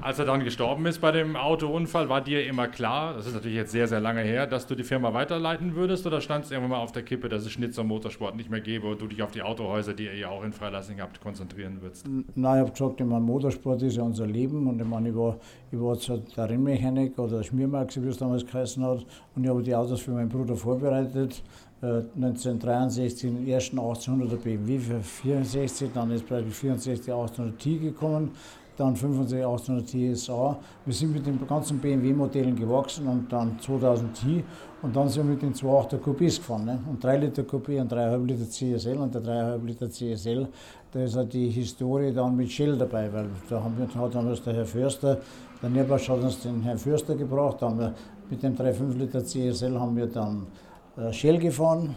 Als 0.00 0.20
er 0.20 0.26
dann 0.26 0.44
gestorben 0.44 0.86
ist 0.86 1.00
bei 1.00 1.10
dem 1.10 1.34
Autounfall, 1.34 2.08
war 2.08 2.20
dir 2.20 2.46
immer 2.46 2.68
klar, 2.68 3.14
das 3.14 3.26
ist 3.26 3.34
natürlich 3.34 3.56
jetzt 3.56 3.72
sehr, 3.72 3.88
sehr 3.88 4.00
lange 4.00 4.20
her, 4.20 4.46
dass 4.46 4.64
du 4.64 4.76
die 4.76 4.84
Firma 4.84 5.12
weiterleiten 5.12 5.74
würdest 5.74 6.06
oder 6.06 6.20
stand 6.20 6.44
es 6.44 6.52
irgendwann 6.52 6.70
mal 6.70 6.78
auf 6.78 6.92
der 6.92 7.02
Kippe, 7.02 7.28
dass 7.28 7.44
es 7.44 7.50
Schnitzer 7.50 7.82
Motorsport 7.82 8.36
nicht 8.36 8.48
mehr 8.48 8.60
gäbe 8.60 8.86
und 8.86 9.00
du 9.00 9.08
dich 9.08 9.22
auf 9.24 9.32
die 9.32 9.42
Autohäuser, 9.42 9.94
die 9.94 10.04
ihr 10.04 10.14
ja 10.14 10.28
auch 10.28 10.44
in 10.44 10.52
Freilassing 10.52 11.00
habt, 11.00 11.20
konzentrieren 11.20 11.78
würdest? 11.82 12.06
Nein, 12.06 12.24
ich 12.36 12.60
habe 12.60 12.70
gesagt, 12.70 13.00
ich 13.00 13.06
meine, 13.06 13.20
Motorsport 13.20 13.82
ist 13.82 13.96
ja 13.96 14.04
unser 14.04 14.26
Leben 14.26 14.68
und 14.68 14.80
ich 14.80 14.86
meine, 14.86 15.08
ich 15.08 15.16
war, 15.16 15.36
ich 15.72 15.80
war 15.80 15.96
der 15.96 16.48
Rennmechanik 16.48 17.18
oder 17.18 17.42
Schmiermaxi, 17.42 18.00
wie 18.00 18.08
es 18.08 18.18
damals 18.18 18.46
geheißen 18.46 18.84
hat, 18.84 19.04
und 19.34 19.42
ich 19.42 19.50
habe 19.50 19.62
die 19.64 19.74
Autos 19.74 20.00
für 20.00 20.12
meinen 20.12 20.28
Bruder 20.28 20.54
vorbereitet. 20.54 21.42
1963 21.80 23.30
den 23.30 23.46
ersten 23.46 23.78
1800er 23.78 24.36
BMW 24.36 24.78
für 24.78 25.00
64, 25.00 25.90
dann 25.94 26.10
ist 26.10 26.26
praktisch 26.26 26.54
64 26.54 27.12
1800 27.12 27.58
T 27.58 27.78
gekommen 27.78 28.32
dann 28.78 28.94
65, 28.94 29.44
800 29.44 29.86
TSA. 29.88 30.58
Wir 30.84 30.94
sind 30.94 31.12
mit 31.12 31.26
den 31.26 31.44
ganzen 31.46 31.78
BMW-Modellen 31.78 32.54
gewachsen 32.54 33.06
und 33.08 33.32
dann 33.32 33.58
2010 33.60 34.44
und 34.82 34.94
dann 34.94 35.08
sind 35.08 35.26
wir 35.26 35.32
mit 35.32 35.42
den 35.42 35.52
2.8er 35.52 35.98
Coupés 35.98 36.36
gefahren. 36.36 36.64
Ne? 36.64 36.78
Und 36.88 37.02
3 37.02 37.16
Liter 37.18 37.42
Coupé 37.42 37.80
und 37.80 37.92
3,5 37.92 38.26
Liter 38.26 38.48
CSL 38.48 38.96
und 38.98 39.14
der 39.14 39.22
3,5 39.22 39.66
Liter 39.66 39.90
CSL, 39.90 40.48
da 40.92 41.02
ist 41.02 41.16
halt 41.16 41.32
die 41.32 41.48
Historie 41.48 42.12
dann 42.12 42.36
mit 42.36 42.50
Shell 42.50 42.78
dabei, 42.78 43.12
weil 43.12 43.28
da 43.50 43.62
haben 43.62 43.76
wir, 43.76 44.02
hat 44.02 44.14
damals 44.14 44.42
der 44.42 44.54
Herr 44.54 44.66
Förster, 44.66 45.18
der 45.60 45.70
Nierbasch 45.70 46.08
hat 46.08 46.22
uns 46.22 46.40
den 46.40 46.62
Herrn 46.62 46.78
Förster 46.78 47.16
gebracht, 47.16 47.60
haben 47.62 47.78
wir 47.80 47.94
mit 48.30 48.42
dem 48.42 48.54
3,5 48.54 48.96
Liter 48.96 49.24
CSL 49.24 49.78
haben 49.78 49.96
wir 49.96 50.06
dann 50.06 50.46
äh, 50.96 51.12
Shell 51.12 51.38
gefahren, 51.38 51.96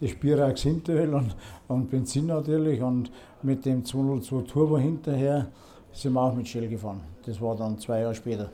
das 0.00 0.10
Spirax 0.10 0.62
Hinteröl 0.62 1.14
und, 1.14 1.36
und 1.68 1.90
Benzin 1.90 2.26
natürlich 2.26 2.82
und 2.82 3.10
mit 3.42 3.64
dem 3.64 3.84
202 3.84 4.42
Turbo 4.42 4.78
hinterher 4.78 5.46
sind 5.92 6.12
wir 6.12 6.20
auch 6.20 6.34
mit 6.34 6.48
Shell 6.48 6.68
gefahren. 6.68 7.00
Das 7.24 7.40
war 7.40 7.56
dann 7.56 7.78
zwei 7.78 8.00
Jahre 8.00 8.14
später. 8.14 8.50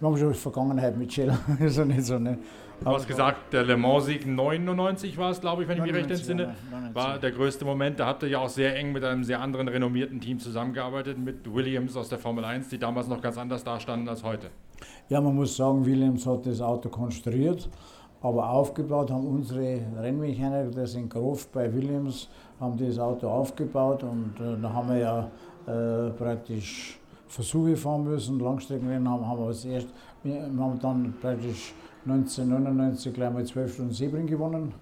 Wir 0.00 0.08
haben 0.08 0.16
schon 0.16 0.34
Vergangenheit 0.34 0.96
mit 0.96 1.12
Shell. 1.12 1.32
ja 1.58 1.84
nicht 1.84 2.04
so, 2.04 2.18
ne? 2.18 2.38
Du 2.80 2.90
hast 2.90 3.08
gesagt, 3.08 3.52
der 3.52 3.64
Le 3.64 3.76
Mans-Sieg 3.76 4.24
99 4.24 5.18
war 5.18 5.32
es, 5.32 5.40
glaube 5.40 5.62
ich, 5.62 5.68
wenn 5.68 5.78
ich 5.78 5.82
mich 5.82 5.94
recht 5.94 6.10
entsinne. 6.10 6.54
War 6.92 7.18
der 7.18 7.32
größte 7.32 7.64
Moment. 7.64 7.98
Da 7.98 8.06
habt 8.06 8.22
ihr 8.22 8.28
ja 8.28 8.38
auch 8.38 8.48
sehr 8.48 8.76
eng 8.76 8.92
mit 8.92 9.02
einem 9.02 9.24
sehr 9.24 9.40
anderen 9.40 9.66
renommierten 9.66 10.20
Team 10.20 10.38
zusammengearbeitet, 10.38 11.18
mit 11.18 11.52
Williams 11.52 11.96
aus 11.96 12.08
der 12.08 12.18
Formel 12.18 12.44
1, 12.44 12.68
die 12.68 12.78
damals 12.78 13.08
noch 13.08 13.20
ganz 13.20 13.36
anders 13.36 13.64
dastanden 13.64 14.08
als 14.08 14.22
heute. 14.22 14.50
Ja, 15.08 15.20
man 15.20 15.34
muss 15.34 15.56
sagen, 15.56 15.84
Williams 15.84 16.24
hat 16.26 16.46
das 16.46 16.60
Auto 16.60 16.88
konstruiert, 16.88 17.68
aber 18.20 18.48
aufgebaut 18.48 19.10
haben 19.10 19.26
unsere 19.26 19.80
Rennmechaniker, 19.98 20.70
das 20.70 20.94
in 20.94 21.08
Grof 21.08 21.48
bei 21.48 21.72
Williams, 21.74 22.28
haben 22.60 22.76
das 22.76 22.98
Auto 22.98 23.28
aufgebaut 23.28 24.04
und 24.04 24.34
äh, 24.40 24.60
da 24.60 24.72
haben 24.72 24.88
wir 24.88 24.98
ja 24.98 25.30
äh, 25.68 26.10
praktisch 26.10 26.98
Versuche 27.28 27.76
fahren 27.76 28.04
müssen, 28.04 28.40
Langstreckenrennen 28.40 29.08
haben, 29.08 29.26
haben 29.26 29.40
wir 29.40 29.46
als 29.48 29.64
erst, 29.64 29.88
wir 30.22 30.42
haben 30.42 30.78
dann 30.80 31.14
praktisch 31.20 31.74
1999 32.06 33.12
gleich 33.12 33.32
mal 33.32 33.44
12 33.44 33.74
Stunden 33.74 33.92
Sebring 33.92 34.26
gewonnen. 34.26 34.72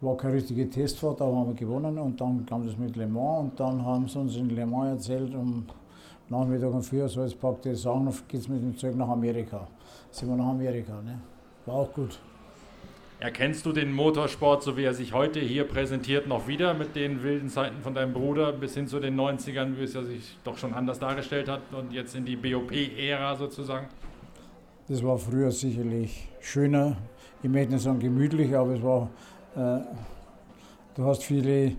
War 0.00 0.16
keine 0.16 0.34
richtige 0.34 0.68
Testfahrt, 0.68 1.22
aber 1.22 1.36
haben 1.36 1.48
wir 1.50 1.54
gewonnen 1.54 1.96
und 1.96 2.20
dann 2.20 2.44
kam 2.44 2.66
das 2.66 2.76
mit 2.76 2.96
Le 2.96 3.06
Mans 3.06 3.44
und 3.44 3.60
dann 3.60 3.84
haben 3.84 4.08
sie 4.08 4.18
uns 4.18 4.36
in 4.36 4.50
Le 4.50 4.66
Mans 4.66 5.08
erzählt, 5.08 5.32
um 5.32 5.64
Nachmittag 6.28 6.72
und 6.72 6.82
früh, 6.82 7.06
so 7.06 7.24
packt 7.40 7.66
ihr 7.66 7.76
sagen, 7.76 8.12
geht 8.26 8.40
es 8.40 8.48
mit 8.48 8.62
dem 8.62 8.76
Zeug 8.76 8.96
nach 8.96 9.08
Amerika. 9.08 9.68
Sind 10.10 10.28
wir 10.28 10.36
nach 10.36 10.46
Amerika, 10.46 11.00
ne? 11.02 11.20
War 11.66 11.76
auch 11.76 11.92
gut. 11.92 12.18
Erkennst 13.22 13.64
du 13.66 13.70
den 13.70 13.92
Motorsport, 13.92 14.64
so 14.64 14.76
wie 14.76 14.82
er 14.82 14.94
sich 14.94 15.12
heute 15.12 15.38
hier 15.38 15.62
präsentiert, 15.62 16.26
noch 16.26 16.48
wieder 16.48 16.74
mit 16.74 16.96
den 16.96 17.22
wilden 17.22 17.48
Zeiten 17.48 17.80
von 17.80 17.94
deinem 17.94 18.12
Bruder 18.12 18.50
bis 18.50 18.74
hin 18.74 18.88
zu 18.88 18.98
den 18.98 19.14
90ern, 19.14 19.78
wie 19.78 19.84
es 19.84 19.94
er 19.94 20.02
sich 20.02 20.36
doch 20.42 20.58
schon 20.58 20.74
anders 20.74 20.98
dargestellt 20.98 21.48
hat 21.48 21.60
und 21.70 21.92
jetzt 21.92 22.16
in 22.16 22.24
die 22.24 22.34
BOP-Ära 22.34 23.36
sozusagen? 23.36 23.86
Das 24.88 25.04
war 25.04 25.16
früher 25.18 25.52
sicherlich 25.52 26.30
schöner, 26.40 26.96
ich 27.44 27.48
möchte 27.48 27.74
nicht 27.74 27.84
sagen 27.84 28.00
gemütlich, 28.00 28.56
aber 28.56 28.72
es 28.72 28.82
war, 28.82 29.08
äh, 29.54 29.84
du 30.96 31.04
hast 31.04 31.22
viele, 31.22 31.76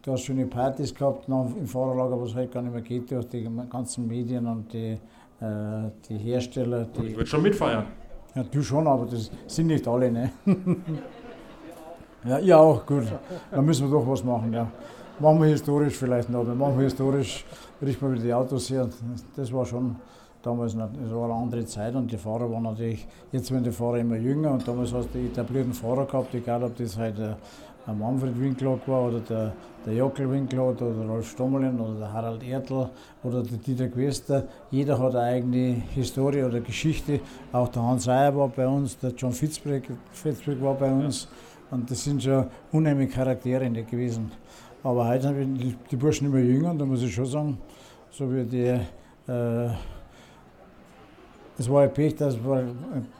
du 0.00 0.12
hast 0.12 0.24
schöne 0.24 0.46
Partys 0.46 0.94
gehabt 0.94 1.28
im 1.28 1.66
Fahrerlager, 1.66 2.18
was 2.18 2.34
heute 2.34 2.48
gar 2.48 2.62
nicht 2.62 2.72
mehr 2.72 2.80
geht, 2.80 3.10
durch 3.10 3.28
die 3.28 3.46
ganzen 3.68 4.08
Medien 4.08 4.46
und 4.46 4.72
die, 4.72 4.98
äh, 5.38 5.90
die 6.08 6.16
Hersteller. 6.16 6.86
Die 6.86 7.08
ich 7.08 7.16
würde 7.16 7.26
schon 7.26 7.42
mitfeiern. 7.42 7.84
Ja, 8.34 8.42
du 8.42 8.62
schon, 8.62 8.86
aber 8.86 9.06
das 9.06 9.30
sind 9.46 9.66
nicht 9.66 9.86
alle, 9.86 10.10
ne? 10.10 10.30
ja, 12.24 12.38
ich 12.38 12.54
auch, 12.54 12.86
gut. 12.86 13.04
Da 13.50 13.60
müssen 13.60 13.90
wir 13.90 13.98
doch 13.98 14.06
was 14.06 14.24
machen, 14.24 14.52
ja. 14.52 14.66
Machen 15.18 15.42
wir 15.42 15.48
historisch 15.48 15.96
vielleicht 15.96 16.30
noch, 16.30 16.40
aber 16.40 16.54
machen 16.54 16.78
wir 16.78 16.84
historisch, 16.84 17.44
richten 17.82 18.06
wir 18.06 18.14
wieder 18.14 18.24
die 18.24 18.34
Autos 18.34 18.70
her. 18.70 18.88
Das 19.36 19.52
war 19.52 19.66
schon 19.66 19.96
damals 20.42 20.72
das 20.72 21.10
war 21.10 21.24
eine 21.24 21.34
andere 21.34 21.64
Zeit 21.64 21.94
und 21.94 22.10
die 22.10 22.16
Fahrer 22.16 22.50
waren 22.50 22.64
natürlich, 22.64 23.06
jetzt 23.30 23.50
werden 23.52 23.64
die 23.64 23.70
Fahrer 23.70 23.98
immer 23.98 24.16
jünger 24.16 24.52
und 24.52 24.66
damals 24.66 24.92
hast 24.92 25.14
du 25.14 25.18
die 25.18 25.26
etablierten 25.26 25.72
Fahrer 25.72 26.04
gehabt, 26.04 26.34
egal 26.34 26.64
ob 26.64 26.76
das 26.76 26.96
halt 26.96 27.16
der 27.86 27.94
Manfred 27.94 28.40
Winklock 28.40 28.86
war 28.86 29.08
oder 29.08 29.20
der, 29.20 29.52
der 29.84 29.94
Jockel 29.94 30.30
Winklock 30.30 30.80
oder 30.80 30.92
der 30.92 31.06
Rolf 31.08 31.30
Stommelin 31.30 31.78
oder 31.80 31.98
der 31.98 32.12
Harald 32.12 32.42
Ertl 32.42 32.88
oder 33.22 33.42
der 33.42 33.58
Dieter 33.58 33.88
Quester. 33.88 34.44
Jeder 34.70 34.98
hat 34.98 35.16
eine 35.16 35.24
eigene 35.24 35.82
Historie 35.94 36.44
oder 36.44 36.60
Geschichte. 36.60 37.20
Auch 37.52 37.68
der 37.68 37.82
Hans 37.82 38.08
Eier 38.08 38.36
war 38.36 38.48
bei 38.48 38.66
uns, 38.66 38.98
der 38.98 39.10
John 39.10 39.32
Fitzbrück 39.32 39.82
war 40.60 40.74
bei 40.74 40.92
uns. 40.92 41.28
Und 41.70 41.90
das 41.90 42.04
sind 42.04 42.22
schon 42.22 42.46
unheimliche 42.70 43.12
Charaktere 43.12 43.68
gewesen. 43.70 44.30
Aber 44.82 45.08
heute 45.08 45.28
sind 45.34 45.56
die, 45.58 45.76
die 45.90 45.96
Burschen 45.96 46.26
immer 46.26 46.38
jünger 46.38 46.70
und 46.72 46.78
da 46.78 46.84
muss 46.84 47.02
ich 47.02 47.14
schon 47.14 47.26
sagen, 47.26 47.58
so 48.10 48.32
wie 48.32 48.44
die 48.44 48.80
äh, 49.30 49.70
es 51.58 51.70
war 51.70 51.82
ein 51.82 51.92
Pech, 51.92 52.16
dass 52.16 52.42
wir 52.42 52.74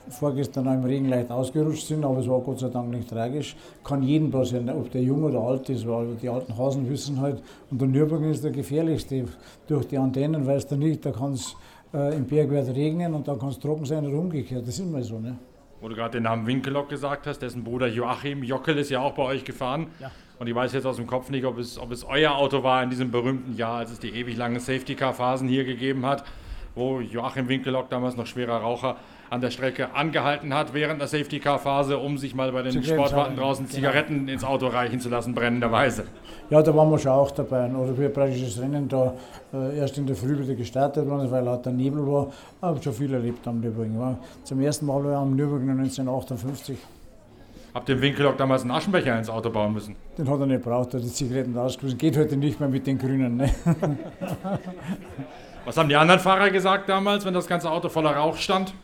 vorgestern 0.08 0.66
im 0.66 0.84
Regen 0.84 1.08
leicht 1.08 1.30
ausgerutscht 1.30 1.86
sind, 1.86 2.04
aber 2.04 2.18
es 2.18 2.28
war 2.28 2.40
Gott 2.40 2.60
sei 2.60 2.68
Dank 2.68 2.90
nicht 2.90 3.08
tragisch. 3.08 3.54
Kann 3.84 4.02
jeden 4.02 4.30
passieren, 4.30 4.70
ob 4.70 4.90
der 4.90 5.02
jung 5.02 5.22
oder 5.24 5.40
alt 5.40 5.68
ist, 5.68 5.86
weil 5.86 6.14
die 6.20 6.28
alten 6.28 6.56
Hasen 6.56 6.88
wissen 6.88 7.20
halt, 7.20 7.42
und 7.70 7.80
der 7.80 7.88
Nürburgring 7.88 8.30
ist 8.30 8.42
der 8.42 8.50
gefährlichste 8.50 9.26
durch 9.66 9.86
die 9.86 9.98
Antennen, 9.98 10.46
weißt 10.46 10.70
du 10.70 10.76
nicht, 10.76 11.04
da 11.04 11.10
kann 11.10 11.32
es 11.34 11.54
äh, 11.92 12.16
im 12.16 12.24
Bergwert 12.24 12.74
regnen 12.74 13.12
und 13.12 13.28
da 13.28 13.34
kann 13.34 13.50
es 13.50 13.58
trocken 13.58 13.84
sein 13.84 14.06
oder 14.06 14.16
umgekehrt. 14.16 14.62
Das 14.62 14.74
ist 14.74 14.80
immer 14.80 15.02
so. 15.02 15.18
Ne? 15.18 15.36
Wo 15.80 15.88
du 15.88 15.94
gerade 15.94 16.12
den 16.12 16.22
Namen 16.22 16.46
Winkelock 16.46 16.88
gesagt 16.88 17.26
hast, 17.26 17.40
dessen 17.40 17.62
Bruder 17.62 17.88
Joachim 17.88 18.42
Jockel 18.42 18.78
ist 18.78 18.90
ja 18.90 19.00
auch 19.00 19.12
bei 19.12 19.24
euch 19.24 19.44
gefahren. 19.44 19.88
Ja. 20.00 20.10
Und 20.38 20.46
ich 20.46 20.54
weiß 20.54 20.72
jetzt 20.72 20.86
aus 20.86 20.96
dem 20.96 21.06
Kopf 21.06 21.28
nicht, 21.28 21.44
ob 21.44 21.58
es, 21.58 21.78
ob 21.78 21.92
es 21.92 22.02
euer 22.02 22.34
Auto 22.34 22.62
war 22.62 22.82
in 22.82 22.88
diesem 22.88 23.10
berühmten 23.10 23.56
Jahr, 23.56 23.78
als 23.78 23.92
es 23.92 24.00
die 24.00 24.08
ewig 24.08 24.36
langen 24.36 24.58
Safety-Car-Phasen 24.58 25.48
hier 25.48 25.64
gegeben 25.64 26.06
hat 26.06 26.24
wo 26.74 27.00
Joachim 27.00 27.48
Winkelock, 27.48 27.90
damals 27.90 28.16
noch 28.16 28.26
schwerer 28.26 28.58
Raucher, 28.58 28.96
an 29.32 29.40
der 29.40 29.50
Strecke 29.50 29.94
angehalten 29.94 30.52
hat 30.52 30.74
während 30.74 31.00
der 31.00 31.08
Safety-Car-Phase, 31.08 31.96
um 31.96 32.18
sich 32.18 32.34
mal 32.34 32.52
bei 32.52 32.60
den 32.62 32.82
Sportwarten 32.84 33.34
draußen 33.34 33.64
genau. 33.64 33.74
Zigaretten 33.74 34.28
ins 34.28 34.44
Auto 34.44 34.66
reichen 34.66 35.00
zu 35.00 35.08
lassen, 35.08 35.34
brennenderweise. 35.34 36.04
Ja, 36.50 36.60
da 36.60 36.76
waren 36.76 36.90
wir 36.90 36.98
schon 36.98 37.12
auch 37.12 37.30
dabei. 37.30 37.70
Oder 37.74 37.96
wir 37.96 38.10
praktisch 38.10 38.42
das 38.42 38.60
Rennen 38.60 38.88
da 38.88 39.14
äh, 39.54 39.78
erst 39.78 39.96
in 39.96 40.06
der 40.06 40.16
Früh 40.16 40.38
wieder 40.38 40.54
gestartet 40.54 41.08
waren, 41.08 41.30
weil 41.30 41.44
lauter 41.44 41.72
Nebel 41.72 42.06
war. 42.06 42.30
Habe 42.60 42.82
schon 42.82 42.92
viel 42.92 43.14
erlebt 43.14 43.48
am 43.48 43.60
Nürburgring. 43.60 43.98
War 43.98 44.18
zum 44.44 44.60
ersten 44.60 44.84
Mal 44.84 45.02
war 45.02 45.16
am 45.16 45.34
Nürburgring 45.34 45.70
1958. 45.70 46.76
Habt 47.72 47.88
ihr 47.88 47.94
dem 47.94 48.02
Winkelock 48.02 48.36
damals 48.36 48.62
einen 48.62 48.72
Aschenbecher 48.72 49.18
ins 49.18 49.30
Auto 49.30 49.48
bauen 49.48 49.72
müssen? 49.72 49.96
Den 50.18 50.28
hat 50.28 50.40
er 50.40 50.46
nicht 50.46 50.62
braucht, 50.62 50.92
er 50.92 51.00
hat 51.00 51.06
die 51.06 51.12
Zigaretten 51.12 51.56
ausgewiesen. 51.56 51.96
Geht 51.96 52.18
heute 52.18 52.36
nicht 52.36 52.60
mehr 52.60 52.68
mit 52.68 52.86
den 52.86 52.98
Grünen. 52.98 53.38
Ne? 53.38 53.50
Was 55.64 55.76
haben 55.76 55.88
die 55.88 55.96
anderen 55.96 56.20
Fahrer 56.20 56.50
gesagt 56.50 56.88
damals, 56.88 57.24
wenn 57.24 57.34
das 57.34 57.46
ganze 57.46 57.70
Auto 57.70 57.88
voller 57.88 58.16
Rauch 58.16 58.36
stand? 58.36 58.74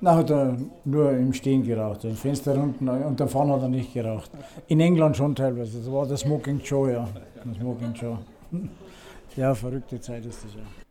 Na, 0.00 0.14
hat 0.14 0.30
er 0.30 0.56
nur 0.84 1.10
im 1.12 1.32
Stehen 1.32 1.64
geraucht. 1.64 2.04
Das 2.04 2.18
Fenster 2.20 2.54
unten 2.54 2.88
und 2.88 3.18
der 3.18 3.28
vorne 3.28 3.54
hat 3.54 3.62
er 3.62 3.68
nicht 3.68 3.92
geraucht. 3.94 4.30
In 4.68 4.80
England 4.80 5.16
schon 5.16 5.34
teilweise. 5.34 5.78
Das 5.78 5.90
war 5.90 6.06
der 6.06 6.16
Smoking 6.16 6.60
Joe, 6.60 6.92
ja. 6.92 7.08
Der 7.44 7.54
Smoking 7.54 7.92
Joe. 7.94 8.18
Ja, 9.36 9.54
verrückte 9.54 10.00
Zeit 10.00 10.26
ist 10.26 10.42
das 10.42 10.54
ja. 10.54 10.87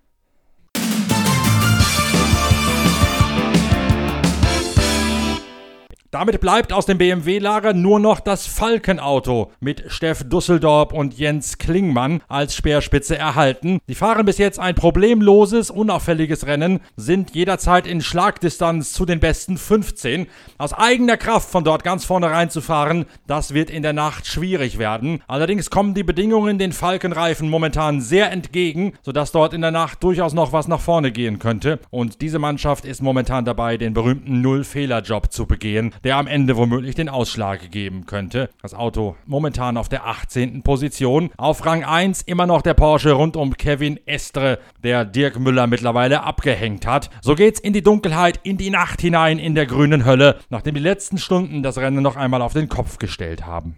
Damit 6.10 6.39
bleibt 6.39 6.72
aus 6.72 6.86
dem 6.86 6.98
BMW-Lager 6.98 7.74
nur 7.74 8.00
noch 8.00 8.22
das 8.22 8.48
Falkenauto 8.48 9.52
mit 9.60 9.84
Steff 9.88 10.24
Dusseldorp 10.24 10.93
und 10.93 11.17
Jens 11.17 11.58
Klingmann 11.58 12.22
als 12.30 12.56
Speerspitze 12.56 13.17
erhalten. 13.17 13.80
Die 13.89 13.96
fahren 13.96 14.26
bis 14.26 14.38
jetzt 14.38 14.58
ein 14.58 14.74
problemloses, 14.74 15.70
unauffälliges 15.70 16.48
Rennen, 16.48 16.80
sind 16.96 17.36
jederzeit 17.36 17.86
in 17.86 18.00
Schlagdistanz 18.00 18.93
zu 18.93 19.06
den 19.06 19.20
besten 19.20 19.58
15. 19.58 20.28
Aus 20.58 20.72
eigener 20.72 21.17
Kraft 21.17 21.50
von 21.50 21.65
dort 21.65 21.84
ganz 21.84 22.06
vorne 22.06 22.32
reinzufahren, 22.32 23.06
das 23.28 23.54
wird 23.54 23.70
in 23.70 23.84
der 23.84 23.91
Nacht 23.91 24.28
schwierig 24.28 24.78
werden. 24.78 25.22
Allerdings 25.28 25.70
kommen 25.70 25.93
die 25.93 26.04
Bedingungen 26.04 26.58
den 26.58 26.72
Falkenreifen 26.72 27.50
momentan 27.50 28.00
sehr 28.00 28.32
entgegen, 28.32 28.93
sodass 29.02 29.34
dort 29.34 29.54
in 29.54 29.60
der 29.62 29.72
Nacht 29.72 30.02
durchaus 30.04 30.34
noch 30.34 30.54
was 30.54 30.70
nach 30.70 30.80
vorne 30.80 31.12
gehen 31.12 31.38
könnte. 31.38 31.80
Und 31.89 32.22
diese 32.22 32.39
Mannschaft 32.39 32.86
ist 32.86 33.02
momentan 33.02 33.43
dabei, 33.43 33.76
den 33.76 33.93
berühmten 33.93 34.39
Null-Fehler-Job 34.39 35.34
zu 35.34 35.46
begehen 35.46 35.93
der 36.03 36.17
am 36.17 36.27
Ende 36.27 36.57
womöglich 36.57 36.95
den 36.95 37.10
Ausschlag 37.10 37.71
geben 37.71 38.05
könnte. 38.05 38.49
Das 38.62 38.73
Auto 38.73 39.15
momentan 39.25 39.77
auf 39.77 39.89
der 39.89 40.05
18. 40.05 40.63
Position. 40.63 41.31
Auf 41.38 41.65
Rang 41.65 41.83
1 41.83 42.21
immer 42.23 42.45
noch 42.45 42.62
der 42.62 42.73
Porsche 42.73 43.13
rund 43.13 43.36
um 43.36 43.55
Kevin 43.55 43.99
Estre, 44.05 44.60
der 44.83 45.05
Dirk 45.05 45.39
Müller 45.39 45.67
mittlerweile 45.67 46.23
abgehängt 46.23 46.86
hat. 46.86 47.10
So 47.21 47.36
geht's 47.36 47.60
in 47.60 47.73
die 47.73 47.83
Dunkelheit, 47.83 48.39
in 48.43 48.57
die 48.57 48.69
Nacht 48.69 49.01
hinein 49.01 49.39
in 49.39 49.55
der 49.55 49.65
grünen 49.65 50.05
Hölle, 50.05 50.39
nachdem 50.49 50.75
die 50.75 50.81
letzten 50.81 51.17
Stunden 51.17 51.63
das 51.63 51.77
Rennen 51.77 52.03
noch 52.03 52.15
einmal 52.15 52.41
auf 52.41 52.53
den 52.53 52.69
Kopf 52.69 52.97
gestellt 52.97 53.45
haben. 53.45 53.77